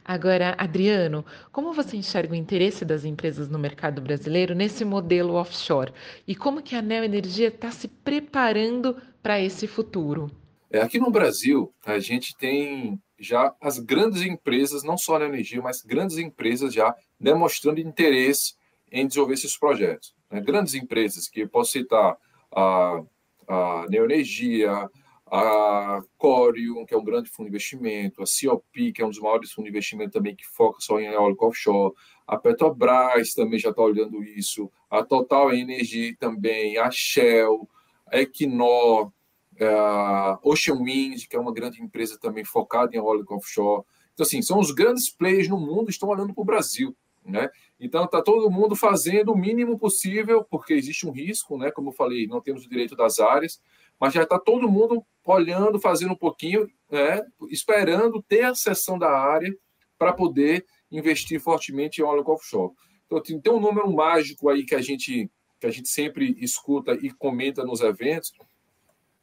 Agora, 0.06 0.56
Adriano, 0.58 1.26
como 1.52 1.74
você 1.74 1.96
enxerga 1.96 2.34
o 2.34 2.36
interesse 2.36 2.84
das 2.84 3.06
empresas 3.06 3.48
no 3.48 3.58
mercado 3.58 4.02
brasileiro 4.02 4.54
nesse 4.54 4.84
modelo 4.84 5.36
offshore? 5.36 5.94
E 6.28 6.36
como 6.36 6.62
que 6.62 6.76
a 6.76 6.82
Neoenergia 6.82 7.48
está 7.48 7.72
se 7.72 7.88
preparando 7.88 9.02
para 9.22 9.40
esse 9.40 9.66
futuro? 9.68 10.30
É, 10.70 10.82
aqui 10.82 11.00
no 11.00 11.12
Brasil, 11.12 11.74
a 11.86 12.00
gente 12.00 12.36
tem 12.36 13.00
já 13.18 13.56
as 13.62 13.80
grandes 13.80 14.22
empresas, 14.24 14.84
não 14.84 14.98
só 14.98 15.18
na 15.18 15.26
energia, 15.26 15.62
mas 15.62 15.82
grandes 15.82 16.18
empresas 16.18 16.74
já 16.74 16.94
demonstrando 17.20 17.80
interesse 17.80 18.56
em 18.92 19.08
desenvolver 19.08 19.36
esses 19.36 19.58
projetos. 19.58 20.14
Né? 20.30 20.42
Grandes 20.42 20.74
empresas, 20.74 21.30
que 21.30 21.48
posso 21.48 21.72
citar 21.72 22.18
a, 22.52 23.04
a 23.48 23.86
Neoenergia, 23.90 24.90
a 25.36 26.04
Corium, 26.16 26.86
que 26.86 26.94
é 26.94 26.98
um 26.98 27.04
grande 27.04 27.28
fundo 27.28 27.48
de 27.48 27.50
investimento, 27.50 28.22
a 28.22 28.26
COP, 28.26 28.92
que 28.92 29.02
é 29.02 29.06
um 29.06 29.10
dos 29.10 29.18
maiores 29.18 29.52
fundos 29.52 29.66
de 29.66 29.76
investimento 29.76 30.12
também, 30.12 30.36
que 30.36 30.46
foca 30.46 30.78
só 30.80 31.00
em 31.00 31.08
eólico 31.08 31.48
offshore, 31.48 31.96
a 32.28 32.38
Petrobras 32.38 33.34
também 33.34 33.58
já 33.58 33.72
está 33.72 33.82
olhando 33.82 34.24
isso, 34.24 34.72
a 34.92 35.04
Total 35.04 35.52
Energy 35.52 36.16
também, 36.20 36.78
a 36.78 36.92
Shell, 36.92 37.68
a 38.06 38.20
Equinor, 38.20 39.12
a 39.60 40.38
Ocean 40.44 40.76
Wind, 40.76 41.26
que 41.28 41.36
é 41.36 41.40
uma 41.40 41.52
grande 41.52 41.82
empresa 41.82 42.16
também 42.20 42.46
focada 42.46 42.96
em 42.96 43.00
eólico 43.00 43.34
offshore. 43.34 43.84
Então, 44.14 44.24
assim, 44.24 44.40
são 44.44 44.60
os 44.60 44.70
grandes 44.70 45.10
players 45.10 45.50
no 45.50 45.60
mundo 45.60 45.90
estão 45.90 46.10
olhando 46.10 46.32
para 46.32 46.44
o 46.44 46.46
Brasil. 46.46 46.96
Né? 47.26 47.50
Então 47.80 48.04
está 48.04 48.22
todo 48.22 48.52
mundo 48.52 48.76
fazendo 48.76 49.32
o 49.32 49.38
mínimo 49.38 49.80
possível, 49.80 50.44
porque 50.44 50.74
existe 50.74 51.08
um 51.08 51.12
risco, 51.12 51.58
né? 51.58 51.72
Como 51.72 51.88
eu 51.88 51.94
falei, 51.94 52.28
não 52.28 52.42
temos 52.42 52.66
o 52.66 52.70
direito 52.70 52.98
das 52.98 53.18
áreas, 53.18 53.62
mas 53.98 54.14
já 54.14 54.24
está 54.24 54.38
todo 54.38 54.70
mundo 54.70 55.06
olhando, 55.26 55.80
fazendo 55.80 56.14
um 56.14 56.18
pouquinho, 56.18 56.70
né, 56.90 57.22
esperando 57.50 58.22
ter 58.22 58.44
a 58.44 58.56
sessão 58.56 58.98
da 58.98 59.10
área 59.10 59.56
para 59.98 60.14
poder 60.14 60.66
investir 60.92 61.40
fortemente 61.40 62.02
em 62.02 62.04
óleo 62.04 62.24
offshore. 62.28 62.74
Então, 63.06 63.22
tem 63.22 63.54
um 63.54 63.60
número 63.60 63.92
mágico 63.92 64.50
aí 64.50 64.66
que 64.66 64.76
a 64.76 64.82
gente 64.82 65.30
que 65.60 65.68
a 65.68 65.72
gente 65.72 65.88
sempre 65.88 66.36
escuta 66.42 66.92
e 67.02 67.10
comenta 67.10 67.64
nos 67.64 67.80
eventos, 67.80 68.34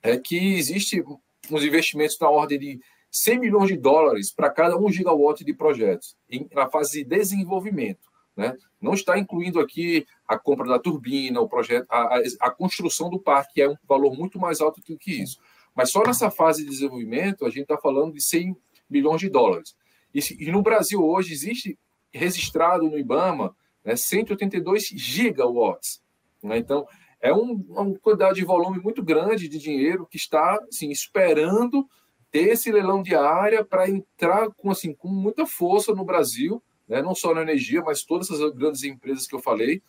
é 0.03 0.17
que 0.17 0.55
existe 0.55 1.05
uns 1.51 1.63
investimentos 1.63 2.19
na 2.19 2.31
ordem 2.31 2.59
de 2.59 2.81
100 3.11 3.39
milhões 3.41 3.69
de 3.69 3.77
dólares 3.77 4.33
para 4.33 4.49
cada 4.49 4.79
1 4.79 4.91
gigawatt 4.91 5.45
de 5.45 5.53
projetos, 5.53 6.17
em, 6.31 6.49
na 6.55 6.67
fase 6.67 7.05
de 7.05 7.11
desenvolvimento. 7.11 8.09
Né? 8.35 8.57
Não 8.81 8.95
está 8.95 9.19
incluindo 9.19 9.61
aqui 9.61 10.07
a 10.27 10.39
compra 10.39 10.67
da 10.67 10.79
turbina, 10.79 11.43
o 11.43 11.49
projeto, 11.49 11.87
a, 11.91 12.17
a, 12.17 12.23
a, 12.41 12.51
construção 12.51 13.11
do 13.11 13.19
parque, 13.19 13.55
que 13.55 13.63
é 13.63 13.69
um 13.69 13.77
valor 13.87 14.17
muito 14.17 14.39
mais 14.39 14.63
alto 14.63 14.81
do 14.81 14.97
que 14.97 15.13
isso. 15.23 15.39
Mas 15.81 15.93
só 15.93 16.03
nessa 16.03 16.31
fase 16.31 16.63
de 16.63 16.69
desenvolvimento, 16.69 17.47
a 17.47 17.49
gente 17.49 17.63
está 17.63 17.79
falando 17.79 18.13
de 18.13 18.23
100 18.23 18.55
milhões 18.89 19.19
de 19.19 19.31
dólares. 19.31 19.75
E, 20.15 20.21
e, 20.39 20.53
no 20.53 20.61
Brasil 20.61 21.03
hoje 21.03 21.33
existe 21.33 21.79
registrado 22.13 22.85
no 22.85 22.99
IBAMA 22.99 23.57
né, 23.83 23.97
182 23.97 24.89
gigawatts. 24.89 26.03
Né? 26.43 26.59
Então, 26.59 26.87
é 27.19 27.33
um, 27.33 27.65
uma 27.71 27.99
quantidade 27.99 28.41
de 28.41 28.45
volume 28.45 28.79
muito 28.79 29.03
grande 29.03 29.49
de 29.49 29.59
dinheiro 29.59 30.07
que 30.07 30.19
está 30.19 30.63
assim, 30.69 30.91
esperando 30.91 31.89
ter 32.31 32.51
esse 32.51 32.71
leilão 32.71 33.03
de 33.03 33.15
área 33.15 33.65
para 33.65 33.89
entrar 33.89 34.51
com, 34.51 34.71
assim, 34.71 34.93
com 34.93 35.09
muita 35.09 35.47
força 35.47 35.95
no 35.95 36.05
Brasil 36.05 36.63
né? 36.87 37.01
não 37.01 37.15
só 37.15 37.33
na 37.33 37.41
energia, 37.41 37.81
mas 37.81 38.05
todas 38.05 38.31
essas 38.31 38.53
grandes 38.53 38.85
empresas 38.85 39.27
que 39.27 39.35
eu 39.35 39.41
falei. 39.41 39.81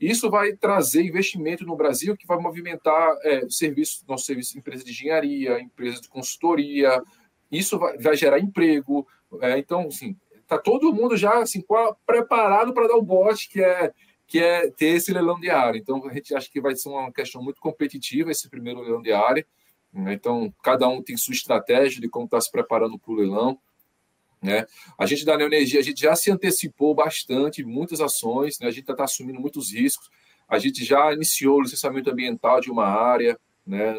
Isso 0.00 0.30
vai 0.30 0.52
trazer 0.52 1.02
investimento 1.02 1.64
no 1.64 1.76
Brasil 1.76 2.16
que 2.16 2.26
vai 2.26 2.38
movimentar 2.38 3.16
é, 3.22 3.48
serviços, 3.48 4.04
nosso 4.06 4.26
serviço, 4.26 4.58
empresas 4.58 4.84
de 4.84 4.90
engenharia, 4.90 5.60
empresas 5.60 6.00
de 6.00 6.08
consultoria. 6.08 7.02
Isso 7.50 7.78
vai, 7.78 7.96
vai 7.98 8.16
gerar 8.16 8.38
emprego. 8.38 9.06
É, 9.40 9.58
então, 9.58 9.86
assim, 9.86 10.16
está 10.34 10.58
todo 10.58 10.92
mundo 10.92 11.16
já 11.16 11.38
assim, 11.38 11.64
preparado 12.04 12.72
para 12.72 12.88
dar 12.88 12.96
o 12.96 13.02
bote, 13.02 13.48
que 13.48 13.62
é 13.62 13.92
que 14.26 14.40
é 14.40 14.70
ter 14.70 14.96
esse 14.96 15.12
leilão 15.12 15.38
de 15.38 15.48
área. 15.48 15.78
Então, 15.78 16.04
a 16.04 16.12
gente 16.12 16.34
acha 16.34 16.50
que 16.50 16.60
vai 16.60 16.74
ser 16.74 16.88
uma 16.88 17.12
questão 17.12 17.40
muito 17.40 17.60
competitiva 17.60 18.30
esse 18.30 18.50
primeiro 18.50 18.80
leilão 18.80 19.00
de 19.00 19.12
área. 19.12 19.46
Né? 19.92 20.14
Então, 20.14 20.52
cada 20.62 20.88
um 20.88 21.02
tem 21.02 21.16
sua 21.16 21.32
estratégia 21.32 22.00
de 22.00 22.08
como 22.08 22.24
está 22.24 22.40
se 22.40 22.50
preparando 22.50 22.98
para 22.98 23.12
o 23.12 23.14
leilão. 23.14 23.58
Né? 24.42 24.66
A 24.98 25.06
gente 25.06 25.24
da 25.24 25.36
Neoenergia, 25.36 25.80
a 25.80 25.82
gente 25.82 26.00
já 26.00 26.14
se 26.14 26.30
antecipou 26.30 26.94
bastante, 26.94 27.64
muitas 27.64 28.00
ações, 28.00 28.58
né? 28.60 28.68
a 28.68 28.70
gente 28.70 28.90
está 28.90 29.04
assumindo 29.04 29.40
muitos 29.40 29.72
riscos, 29.72 30.08
a 30.48 30.58
gente 30.58 30.84
já 30.84 31.12
iniciou 31.12 31.58
o 31.58 31.62
licenciamento 31.62 32.10
ambiental 32.10 32.60
de 32.60 32.70
uma 32.70 32.86
área, 32.86 33.38
né? 33.66 33.98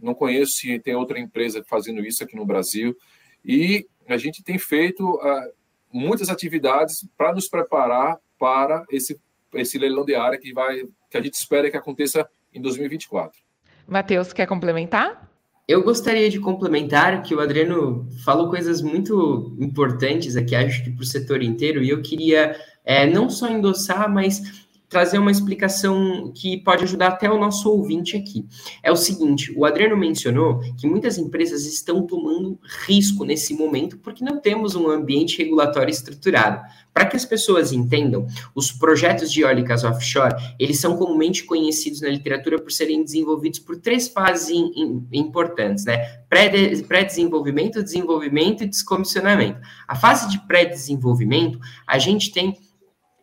não 0.00 0.14
conheço 0.14 0.52
se 0.52 0.78
tem 0.78 0.94
outra 0.94 1.18
empresa 1.18 1.62
fazendo 1.68 2.00
isso 2.04 2.22
aqui 2.24 2.36
no 2.36 2.46
Brasil, 2.46 2.96
e 3.44 3.86
a 4.08 4.16
gente 4.16 4.42
tem 4.42 4.58
feito 4.58 5.04
uh, 5.04 5.52
muitas 5.92 6.28
atividades 6.28 7.06
para 7.16 7.34
nos 7.34 7.48
preparar 7.48 8.18
para 8.38 8.84
esse, 8.90 9.20
esse 9.54 9.78
leilão 9.78 10.04
de 10.04 10.14
área 10.14 10.38
que, 10.38 10.52
vai, 10.52 10.82
que 11.10 11.16
a 11.16 11.20
gente 11.20 11.34
espera 11.34 11.70
que 11.70 11.76
aconteça 11.76 12.28
em 12.54 12.60
2024. 12.60 13.40
Matheus, 13.86 14.32
quer 14.32 14.46
complementar? 14.46 15.31
Eu 15.66 15.82
gostaria 15.82 16.28
de 16.28 16.40
complementar 16.40 17.22
que 17.22 17.34
o 17.34 17.40
Adriano 17.40 18.08
falou 18.24 18.50
coisas 18.50 18.82
muito 18.82 19.56
importantes 19.60 20.36
aqui, 20.36 20.56
acho 20.56 20.82
que 20.82 20.90
para 20.90 21.02
o 21.02 21.06
setor 21.06 21.42
inteiro, 21.42 21.82
e 21.82 21.88
eu 21.88 22.02
queria 22.02 22.56
é, 22.84 23.06
não 23.06 23.30
só 23.30 23.48
endossar, 23.48 24.12
mas 24.12 24.61
trazer 24.92 25.16
uma 25.16 25.30
explicação 25.30 26.30
que 26.36 26.58
pode 26.58 26.84
ajudar 26.84 27.08
até 27.08 27.30
o 27.30 27.38
nosso 27.38 27.70
ouvinte 27.70 28.14
aqui. 28.14 28.44
É 28.82 28.92
o 28.92 28.96
seguinte: 28.96 29.50
o 29.56 29.64
Adriano 29.64 29.96
mencionou 29.96 30.60
que 30.78 30.86
muitas 30.86 31.16
empresas 31.16 31.64
estão 31.64 32.06
tomando 32.06 32.60
risco 32.86 33.24
nesse 33.24 33.54
momento 33.54 33.96
porque 33.96 34.22
não 34.22 34.38
temos 34.38 34.74
um 34.74 34.90
ambiente 34.90 35.38
regulatório 35.38 35.90
estruturado. 35.90 36.60
Para 36.92 37.06
que 37.06 37.16
as 37.16 37.24
pessoas 37.24 37.72
entendam, 37.72 38.26
os 38.54 38.70
projetos 38.70 39.32
de 39.32 39.40
eólicas 39.40 39.82
offshore, 39.82 40.34
eles 40.58 40.78
são 40.78 40.94
comumente 40.94 41.42
conhecidos 41.42 42.02
na 42.02 42.08
literatura 42.10 42.60
por 42.60 42.70
serem 42.70 43.02
desenvolvidos 43.02 43.60
por 43.60 43.78
três 43.78 44.08
fases 44.08 44.50
in, 44.50 44.72
in, 44.76 45.08
importantes, 45.10 45.86
né? 45.86 45.96
Pré-desenvolvimento, 46.28 47.82
desenvolvimento 47.82 48.62
e 48.62 48.68
descomissionamento. 48.68 49.58
A 49.88 49.96
fase 49.96 50.28
de 50.28 50.38
pré-desenvolvimento, 50.46 51.58
a 51.86 51.98
gente 51.98 52.30
tem 52.30 52.58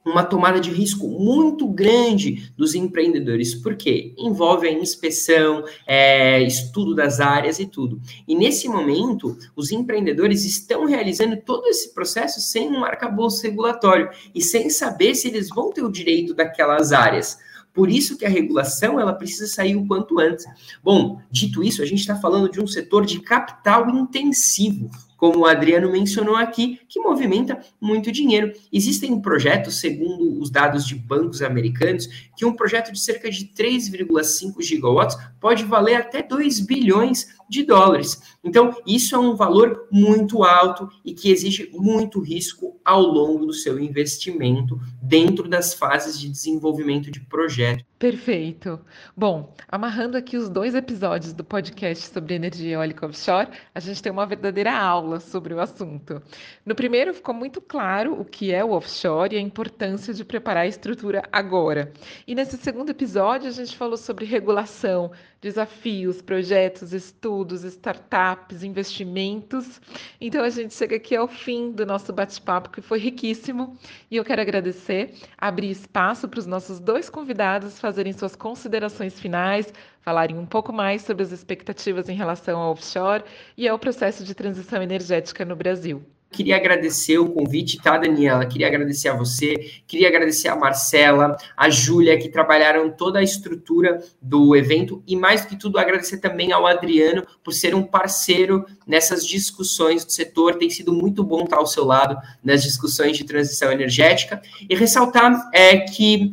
uma 0.05 0.23
tomada 0.23 0.59
de 0.59 0.71
risco 0.71 1.07
muito 1.07 1.67
grande 1.67 2.51
dos 2.57 2.73
empreendedores, 2.73 3.53
porque 3.53 4.13
envolve 4.17 4.67
a 4.67 4.71
inspeção, 4.71 5.63
é, 5.85 6.41
estudo 6.41 6.95
das 6.95 7.19
áreas 7.19 7.59
e 7.59 7.65
tudo. 7.65 8.01
E 8.27 8.35
nesse 8.35 8.67
momento, 8.67 9.37
os 9.55 9.71
empreendedores 9.71 10.45
estão 10.45 10.85
realizando 10.85 11.37
todo 11.37 11.67
esse 11.67 11.93
processo 11.93 12.39
sem 12.39 12.69
um 12.69 12.83
arcabouço 12.83 13.43
regulatório 13.43 14.09
e 14.33 14.41
sem 14.41 14.69
saber 14.69 15.15
se 15.15 15.27
eles 15.27 15.49
vão 15.49 15.71
ter 15.71 15.83
o 15.83 15.91
direito 15.91 16.33
daquelas 16.33 16.91
áreas. 16.91 17.37
Por 17.73 17.89
isso 17.89 18.17
que 18.17 18.25
a 18.25 18.29
regulação 18.29 18.99
ela 18.99 19.13
precisa 19.13 19.47
sair 19.47 19.75
o 19.75 19.85
quanto 19.85 20.19
antes. 20.19 20.45
Bom, 20.83 21.21
dito 21.31 21.63
isso, 21.63 21.81
a 21.81 21.85
gente 21.85 21.99
está 21.99 22.15
falando 22.15 22.49
de 22.49 22.59
um 22.59 22.67
setor 22.67 23.05
de 23.05 23.19
capital 23.19 23.89
intensivo, 23.89 24.89
como 25.19 25.39
o 25.39 25.45
Adriano 25.45 25.91
mencionou 25.91 26.35
aqui, 26.35 26.79
que 26.87 26.99
movimenta 26.99 27.59
muito 27.79 28.11
dinheiro. 28.11 28.53
Existem 28.71 29.19
projetos, 29.19 29.79
segundo 29.79 30.41
os 30.41 30.49
dados 30.49 30.87
de 30.87 30.95
bancos 30.95 31.41
americanos, 31.41 32.07
que 32.37 32.45
um 32.45 32.53
projeto 32.53 32.91
de 32.91 32.99
cerca 32.99 33.29
de 33.29 33.45
3,5 33.47 34.61
gigawatts 34.61 35.17
pode 35.39 35.65
valer 35.65 35.95
até 35.95 36.23
2 36.23 36.61
bilhões 36.61 37.27
de 37.49 37.63
dólares. 37.63 38.21
Então, 38.43 38.73
isso 38.85 39.15
é 39.15 39.17
um 39.17 39.35
valor 39.35 39.87
muito 39.91 40.43
alto 40.43 40.87
e 41.03 41.13
que 41.13 41.31
exige 41.31 41.69
muito 41.73 42.21
risco 42.21 42.79
ao 42.85 43.01
longo 43.01 43.45
do 43.45 43.53
seu 43.53 43.79
investimento 43.79 44.79
dentro 45.01 45.49
das 45.49 45.73
fases 45.73 46.19
de 46.19 46.29
desenvolvimento 46.29 47.11
de 47.11 47.19
projeto. 47.19 47.83
Perfeito. 47.99 48.79
Bom, 49.15 49.53
amarrando 49.67 50.15
aqui 50.15 50.37
os 50.37 50.47
dois 50.47 50.73
episódios 50.73 51.33
do 51.33 51.43
podcast 51.43 52.07
sobre 52.07 52.35
energia 52.35 52.75
eólica 52.75 53.05
offshore, 53.05 53.49
a 53.75 53.79
gente 53.81 54.01
tem 54.01 54.09
uma 54.09 54.25
verdadeira 54.25 54.73
aula 54.73 55.19
sobre 55.19 55.53
o 55.53 55.59
assunto. 55.59 56.21
No 56.65 56.75
primeiro, 56.75 57.13
ficou 57.13 57.35
muito 57.35 57.59
claro 57.59 58.13
o 58.13 58.23
que 58.23 58.53
é 58.53 58.63
o 58.63 58.71
offshore 58.71 59.35
e 59.35 59.37
a 59.37 59.41
importância 59.41 60.13
de 60.13 60.23
preparar 60.23 60.63
a 60.63 60.67
estrutura 60.67 61.23
agora. 61.29 61.91
E 62.25 62.33
nesse 62.33 62.55
segundo 62.55 62.89
episódio, 62.89 63.49
a 63.49 63.51
gente 63.51 63.75
falou 63.75 63.97
sobre 63.97 64.23
regulação, 64.23 65.11
desafios, 65.41 66.21
projetos, 66.21 66.93
estudos, 66.93 67.63
startups, 67.63 68.63
investimentos. 68.63 69.81
Então 70.19 70.43
a 70.43 70.49
gente 70.49 70.73
chega 70.73 70.97
aqui 70.97 71.15
ao 71.15 71.27
fim 71.27 71.71
do 71.71 71.85
nosso 71.85 72.11
bate-papo, 72.11 72.69
que 72.69 72.81
foi 72.81 72.99
riquíssimo, 72.99 73.77
e 74.11 74.17
eu 74.17 74.25
quero 74.25 74.41
agradecer, 74.41 75.13
abrir 75.37 75.69
espaço 75.69 76.27
para 76.27 76.39
os 76.39 76.45
nossos 76.45 76.79
dois 76.79 77.09
convidados 77.09 77.79
fazerem 77.79 78.13
suas 78.13 78.35
considerações 78.35 79.19
finais, 79.19 79.73
falarem 80.01 80.37
um 80.37 80.45
pouco 80.45 80.73
mais 80.73 81.03
sobre 81.03 81.23
as 81.23 81.31
expectativas 81.31 82.09
em 82.09 82.15
relação 82.15 82.59
ao 82.59 82.71
offshore 82.71 83.23
e 83.57 83.67
ao 83.67 83.79
processo 83.79 84.23
de 84.23 84.35
transição 84.35 84.81
energética 84.81 85.45
no 85.45 85.55
Brasil. 85.55 86.03
Queria 86.31 86.57
agradecer 86.57 87.17
o 87.17 87.29
convite, 87.29 87.81
tá, 87.81 87.97
Daniela? 87.97 88.45
Queria 88.45 88.67
agradecer 88.67 89.09
a 89.09 89.15
você, 89.15 89.55
queria 89.87 90.07
agradecer 90.07 90.47
a 90.47 90.55
Marcela, 90.55 91.35
a 91.57 91.69
Júlia, 91.69 92.19
que 92.19 92.29
trabalharam 92.29 92.91
toda 92.91 93.19
a 93.19 93.23
estrutura 93.23 94.03
do 94.21 94.55
evento, 94.55 95.03
e 95.07 95.15
mais 95.15 95.43
que 95.43 95.57
tudo, 95.57 95.79
agradecer 95.79 96.19
também 96.19 96.51
ao 96.51 96.67
Adriano 96.67 97.25
por 97.43 97.51
ser 97.51 97.73
um 97.73 97.83
parceiro 97.83 98.63
nessas 98.85 99.25
discussões 99.25 100.05
do 100.05 100.11
setor. 100.11 100.55
Tem 100.55 100.69
sido 100.69 100.93
muito 100.93 101.23
bom 101.23 101.43
estar 101.43 101.57
ao 101.57 101.65
seu 101.65 101.83
lado 101.83 102.15
nas 102.43 102.61
discussões 102.61 103.17
de 103.17 103.23
transição 103.23 103.71
energética. 103.71 104.39
E 104.69 104.75
ressaltar 104.75 105.49
é 105.51 105.79
que 105.79 106.31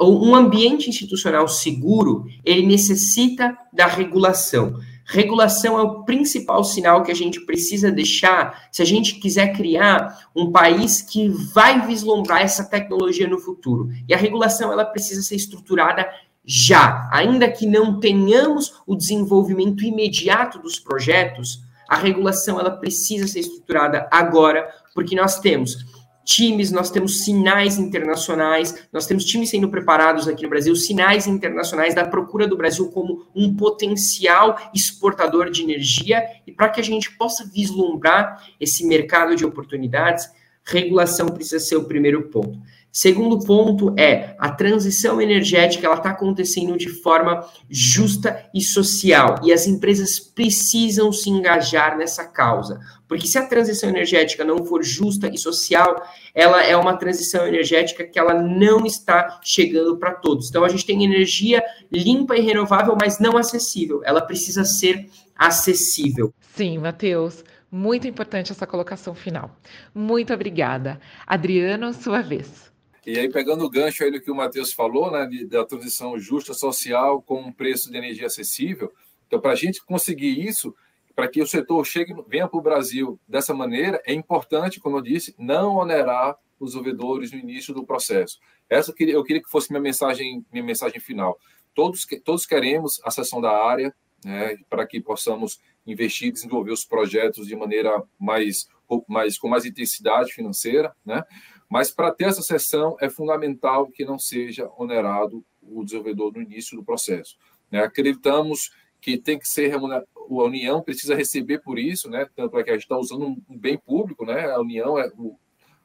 um 0.00 0.34
ambiente 0.34 0.88
institucional 0.88 1.48
seguro, 1.48 2.26
ele 2.44 2.66
necessita 2.66 3.56
da 3.72 3.86
regulação. 3.86 4.78
Regulação 5.10 5.78
é 5.78 5.82
o 5.82 6.04
principal 6.04 6.62
sinal 6.62 7.02
que 7.02 7.10
a 7.10 7.14
gente 7.14 7.40
precisa 7.40 7.90
deixar 7.90 8.68
se 8.70 8.82
a 8.82 8.84
gente 8.84 9.14
quiser 9.14 9.54
criar 9.54 10.28
um 10.36 10.52
país 10.52 11.00
que 11.00 11.30
vai 11.30 11.86
vislumbrar 11.86 12.42
essa 12.42 12.62
tecnologia 12.62 13.26
no 13.26 13.38
futuro. 13.38 13.88
E 14.06 14.12
a 14.12 14.18
regulação 14.18 14.70
ela 14.70 14.84
precisa 14.84 15.22
ser 15.22 15.36
estruturada 15.36 16.06
já, 16.44 17.08
ainda 17.10 17.50
que 17.50 17.66
não 17.66 17.98
tenhamos 17.98 18.82
o 18.86 18.94
desenvolvimento 18.94 19.82
imediato 19.82 20.58
dos 20.58 20.78
projetos, 20.78 21.62
a 21.88 21.96
regulação 21.96 22.60
ela 22.60 22.70
precisa 22.70 23.26
ser 23.26 23.40
estruturada 23.40 24.06
agora, 24.10 24.68
porque 24.94 25.16
nós 25.16 25.40
temos 25.40 25.86
times, 26.28 26.70
nós 26.70 26.90
temos 26.90 27.24
sinais 27.24 27.78
internacionais, 27.78 28.86
nós 28.92 29.06
temos 29.06 29.24
times 29.24 29.48
sendo 29.48 29.70
preparados 29.70 30.28
aqui 30.28 30.42
no 30.42 30.50
Brasil, 30.50 30.76
sinais 30.76 31.26
internacionais 31.26 31.94
da 31.94 32.04
procura 32.04 32.46
do 32.46 32.54
Brasil 32.54 32.90
como 32.90 33.26
um 33.34 33.56
potencial 33.56 34.58
exportador 34.74 35.50
de 35.50 35.62
energia, 35.62 36.22
e 36.46 36.52
para 36.52 36.68
que 36.68 36.82
a 36.82 36.84
gente 36.84 37.10
possa 37.16 37.48
vislumbrar 37.50 38.44
esse 38.60 38.86
mercado 38.86 39.34
de 39.34 39.46
oportunidades, 39.46 40.28
regulação 40.62 41.28
precisa 41.28 41.58
ser 41.60 41.76
o 41.76 41.84
primeiro 41.84 42.28
ponto. 42.28 42.60
Segundo 42.90 43.38
ponto 43.44 43.94
é 43.98 44.34
a 44.38 44.50
transição 44.50 45.20
energética, 45.20 45.86
ela 45.86 45.96
está 45.96 46.10
acontecendo 46.10 46.76
de 46.76 46.88
forma 46.88 47.46
justa 47.68 48.44
e 48.54 48.60
social 48.60 49.36
e 49.44 49.52
as 49.52 49.66
empresas 49.66 50.18
precisam 50.18 51.12
se 51.12 51.30
engajar 51.30 51.96
nessa 51.96 52.24
causa, 52.24 52.80
porque 53.06 53.26
se 53.26 53.38
a 53.38 53.46
transição 53.46 53.88
energética 53.88 54.44
não 54.44 54.64
for 54.64 54.82
justa 54.82 55.28
e 55.32 55.38
social, 55.38 56.02
ela 56.34 56.62
é 56.64 56.76
uma 56.76 56.96
transição 56.96 57.46
energética 57.46 58.04
que 58.04 58.18
ela 58.18 58.34
não 58.34 58.84
está 58.84 59.38
chegando 59.42 59.96
para 59.98 60.14
todos. 60.14 60.48
Então 60.48 60.64
a 60.64 60.68
gente 60.68 60.86
tem 60.86 61.04
energia 61.04 61.62
limpa 61.92 62.36
e 62.36 62.40
renovável, 62.40 62.96
mas 63.00 63.18
não 63.18 63.36
acessível. 63.36 64.02
Ela 64.04 64.20
precisa 64.20 64.64
ser 64.64 65.08
acessível. 65.36 66.32
Sim, 66.54 66.78
Matheus. 66.78 67.44
Muito 67.70 68.08
importante 68.08 68.50
essa 68.50 68.66
colocação 68.66 69.14
final. 69.14 69.50
Muito 69.94 70.32
obrigada. 70.32 70.98
Adriano, 71.26 71.92
sua 71.92 72.22
vez. 72.22 72.68
E 73.08 73.18
aí, 73.18 73.26
pegando 73.26 73.64
o 73.64 73.70
gancho 73.70 74.04
aí 74.04 74.10
do 74.10 74.20
que 74.20 74.30
o 74.30 74.34
Matheus 74.34 74.70
falou, 74.70 75.10
né, 75.10 75.26
da 75.46 75.64
transição 75.64 76.18
justa 76.18 76.52
social 76.52 77.22
com 77.22 77.40
um 77.40 77.50
preço 77.50 77.90
de 77.90 77.96
energia 77.96 78.26
acessível, 78.26 78.92
então, 79.26 79.40
para 79.40 79.52
a 79.52 79.54
gente 79.54 79.82
conseguir 79.82 80.46
isso, 80.46 80.76
para 81.16 81.26
que 81.26 81.40
o 81.40 81.46
setor 81.46 81.86
chegue, 81.86 82.14
venha 82.28 82.46
para 82.46 82.58
o 82.58 82.62
Brasil 82.62 83.18
dessa 83.26 83.54
maneira, 83.54 83.98
é 84.04 84.12
importante, 84.12 84.78
como 84.78 84.98
eu 84.98 85.00
disse, 85.00 85.34
não 85.38 85.76
onerar 85.76 86.36
os 86.60 86.74
ouvidores 86.74 87.32
no 87.32 87.38
início 87.38 87.72
do 87.72 87.82
processo. 87.82 88.38
Essa 88.68 88.90
eu 88.98 89.24
queria 89.24 89.42
que 89.42 89.48
fosse 89.48 89.70
minha 89.70 89.80
mensagem, 89.80 90.44
minha 90.52 90.62
mensagem 90.62 91.00
final. 91.00 91.38
Todos, 91.74 92.06
todos 92.22 92.44
queremos 92.44 93.00
a 93.04 93.10
sessão 93.10 93.40
da 93.40 93.56
área, 93.56 93.90
né, 94.22 94.58
para 94.68 94.86
que 94.86 95.00
possamos 95.00 95.58
investir, 95.86 96.30
desenvolver 96.30 96.72
os 96.72 96.84
projetos 96.84 97.46
de 97.46 97.56
maneira 97.56 98.02
mais, 98.18 98.68
mais 99.08 99.38
com 99.38 99.48
mais 99.48 99.64
intensidade 99.64 100.30
financeira, 100.34 100.94
né? 101.06 101.22
Mas 101.68 101.90
para 101.90 102.12
ter 102.12 102.24
essa 102.24 102.42
sessão 102.42 102.96
é 103.00 103.10
fundamental 103.10 103.88
que 103.88 104.04
não 104.04 104.18
seja 104.18 104.70
onerado 104.76 105.44
o 105.62 105.84
desenvolvedor 105.84 106.32
no 106.32 106.42
início 106.42 106.76
do 106.76 106.84
processo. 106.84 107.36
Né? 107.70 107.82
Acreditamos 107.82 108.70
que 109.00 109.16
tem 109.16 109.38
que 109.38 109.46
ser 109.46 109.74
a 109.74 110.02
União 110.28 110.82
precisa 110.82 111.14
receber 111.14 111.58
por 111.58 111.78
isso, 111.78 112.10
né? 112.10 112.26
Tanto 112.34 112.58
é 112.58 112.64
que 112.64 112.70
a 112.70 112.72
gente 112.74 112.82
está 112.82 112.98
usando 112.98 113.26
um 113.26 113.58
bem 113.58 113.78
público, 113.78 114.26
né? 114.26 114.50
A 114.50 114.60
União 114.60 114.98
é 114.98 115.08
o, 115.16 115.38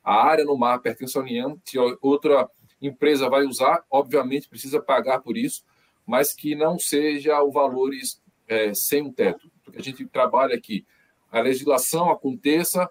a 0.04 0.26
área 0.26 0.43
no 0.43 0.58
mar 0.58 0.80
pertence 0.80 1.17
à 1.17 1.22
União. 1.22 1.60
Se 1.63 1.78
outra 2.02 2.50
empresa 2.82 3.30
vai 3.30 3.46
usar, 3.46 3.84
obviamente 3.89 4.50
precisa 4.50 4.82
pagar 4.82 5.19
por 5.19 5.38
isso, 5.38 5.63
mas 6.06 6.34
que 6.34 6.56
não 6.56 6.78
seja 6.78 7.41
o 7.41 7.52
valores 7.52 8.22
é, 8.48 8.74
sem 8.74 9.04
um 9.04 9.12
teto. 9.12 9.50
Porque 9.63 9.80
a 9.80 9.84
gente 9.84 10.06
trabalha 10.06 10.56
aqui, 10.56 10.86
a 11.32 11.39
legislação 11.39 12.12
aconteça 12.12 12.89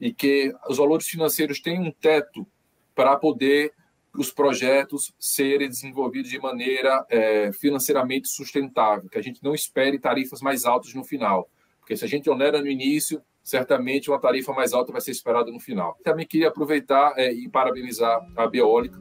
e 0.00 0.12
que 0.12 0.54
os 0.68 0.78
valores 0.78 1.06
financeiros 1.06 1.60
tenham 1.60 1.84
um 1.84 1.92
teto 1.92 2.46
para 2.94 3.16
poder 3.16 3.72
os 4.14 4.30
projetos 4.30 5.14
serem 5.18 5.68
desenvolvidos 5.68 6.30
de 6.30 6.38
maneira 6.38 7.04
é, 7.10 7.52
financeiramente 7.52 8.28
sustentável, 8.28 9.08
que 9.10 9.18
a 9.18 9.22
gente 9.22 9.42
não 9.42 9.54
espere 9.54 9.98
tarifas 9.98 10.40
mais 10.40 10.64
altas 10.64 10.94
no 10.94 11.04
final, 11.04 11.50
porque 11.78 11.96
se 11.96 12.04
a 12.04 12.08
gente 12.08 12.28
onera 12.30 12.60
no 12.60 12.66
início, 12.66 13.22
certamente 13.42 14.10
uma 14.10 14.18
tarifa 14.18 14.52
mais 14.52 14.72
alta 14.72 14.90
vai 14.90 15.00
ser 15.00 15.12
esperada 15.12 15.52
no 15.52 15.60
final. 15.60 15.96
Também 16.02 16.26
queria 16.26 16.48
aproveitar 16.48 17.14
é, 17.16 17.32
e 17.32 17.48
parabenizar 17.48 18.26
a 18.34 18.46
Biólica, 18.46 19.00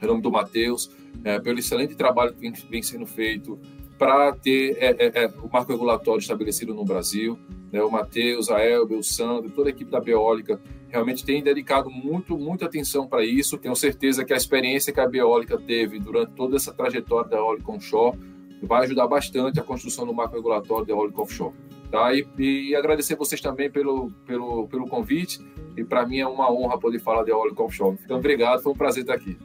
em 0.00 0.06
nome 0.06 0.22
do 0.22 0.30
Matheus, 0.30 0.90
é, 1.24 1.40
pelo 1.40 1.58
excelente 1.58 1.96
trabalho 1.96 2.32
que 2.32 2.40
vem, 2.40 2.52
vem 2.52 2.82
sendo 2.82 3.06
feito 3.06 3.58
para 3.98 4.32
ter 4.32 4.76
é, 4.78 4.90
é, 4.98 5.24
é, 5.24 5.26
o 5.42 5.50
marco 5.50 5.72
regulatório 5.72 6.20
estabelecido 6.20 6.74
no 6.74 6.84
Brasil. 6.84 7.38
Né? 7.76 7.82
O 7.82 7.90
Matheus, 7.90 8.50
a 8.50 8.64
Elber, 8.64 8.98
o 8.98 9.02
Sandro, 9.02 9.50
toda 9.50 9.68
a 9.68 9.70
equipe 9.70 9.90
da 9.90 10.00
Biólica 10.00 10.58
realmente 10.88 11.24
tem 11.24 11.42
dedicado 11.42 11.90
muito, 11.90 12.38
muita 12.38 12.64
atenção 12.64 13.06
para 13.06 13.22
isso. 13.22 13.58
Tenho 13.58 13.76
certeza 13.76 14.24
que 14.24 14.32
a 14.32 14.36
experiência 14.36 14.94
que 14.94 15.00
a 15.00 15.06
Biólica 15.06 15.58
teve 15.58 15.98
durante 15.98 16.32
toda 16.32 16.56
essa 16.56 16.72
trajetória 16.72 17.28
da 17.28 17.36
eólica 17.36 17.70
onshore 17.70 18.18
vai 18.62 18.84
ajudar 18.84 19.06
bastante 19.06 19.60
a 19.60 19.62
construção 19.62 20.06
do 20.06 20.14
marco 20.14 20.34
regulatório 20.34 20.86
da 20.86 20.92
eólica 20.94 21.20
offshore. 21.20 21.54
Tá? 21.90 22.14
E, 22.14 22.26
e 22.38 22.74
agradecer 22.74 23.14
vocês 23.14 23.42
também 23.42 23.70
pelo, 23.70 24.10
pelo, 24.26 24.66
pelo 24.68 24.88
convite. 24.88 25.38
E 25.76 25.84
para 25.84 26.06
mim 26.06 26.18
é 26.18 26.26
uma 26.26 26.50
honra 26.50 26.78
poder 26.78 26.98
falar 26.98 27.24
de 27.24 27.30
eólica 27.30 27.62
offshore. 27.62 27.98
Então, 28.02 28.16
obrigado, 28.16 28.62
foi 28.62 28.72
um 28.72 28.76
prazer 28.76 29.02
estar 29.02 29.14
aqui. 29.14 29.36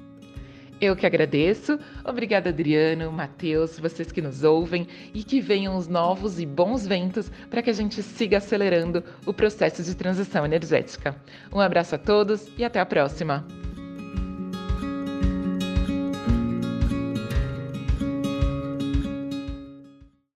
Eu 0.81 0.95
que 0.95 1.05
agradeço. 1.05 1.79
Obrigada, 2.03 2.49
Adriano, 2.49 3.11
Matheus, 3.11 3.77
vocês 3.77 4.11
que 4.11 4.19
nos 4.19 4.43
ouvem 4.43 4.87
e 5.13 5.23
que 5.23 5.39
venham 5.39 5.77
os 5.77 5.87
novos 5.87 6.39
e 6.39 6.45
bons 6.45 6.87
ventos 6.87 7.31
para 7.51 7.61
que 7.61 7.69
a 7.69 7.73
gente 7.73 8.01
siga 8.01 8.37
acelerando 8.37 9.03
o 9.23 9.31
processo 9.31 9.83
de 9.83 9.93
transição 9.93 10.43
energética. 10.43 11.15
Um 11.53 11.59
abraço 11.59 11.93
a 11.93 11.99
todos 11.99 12.47
e 12.57 12.63
até 12.63 12.79
a 12.79 12.85
próxima. 12.85 13.45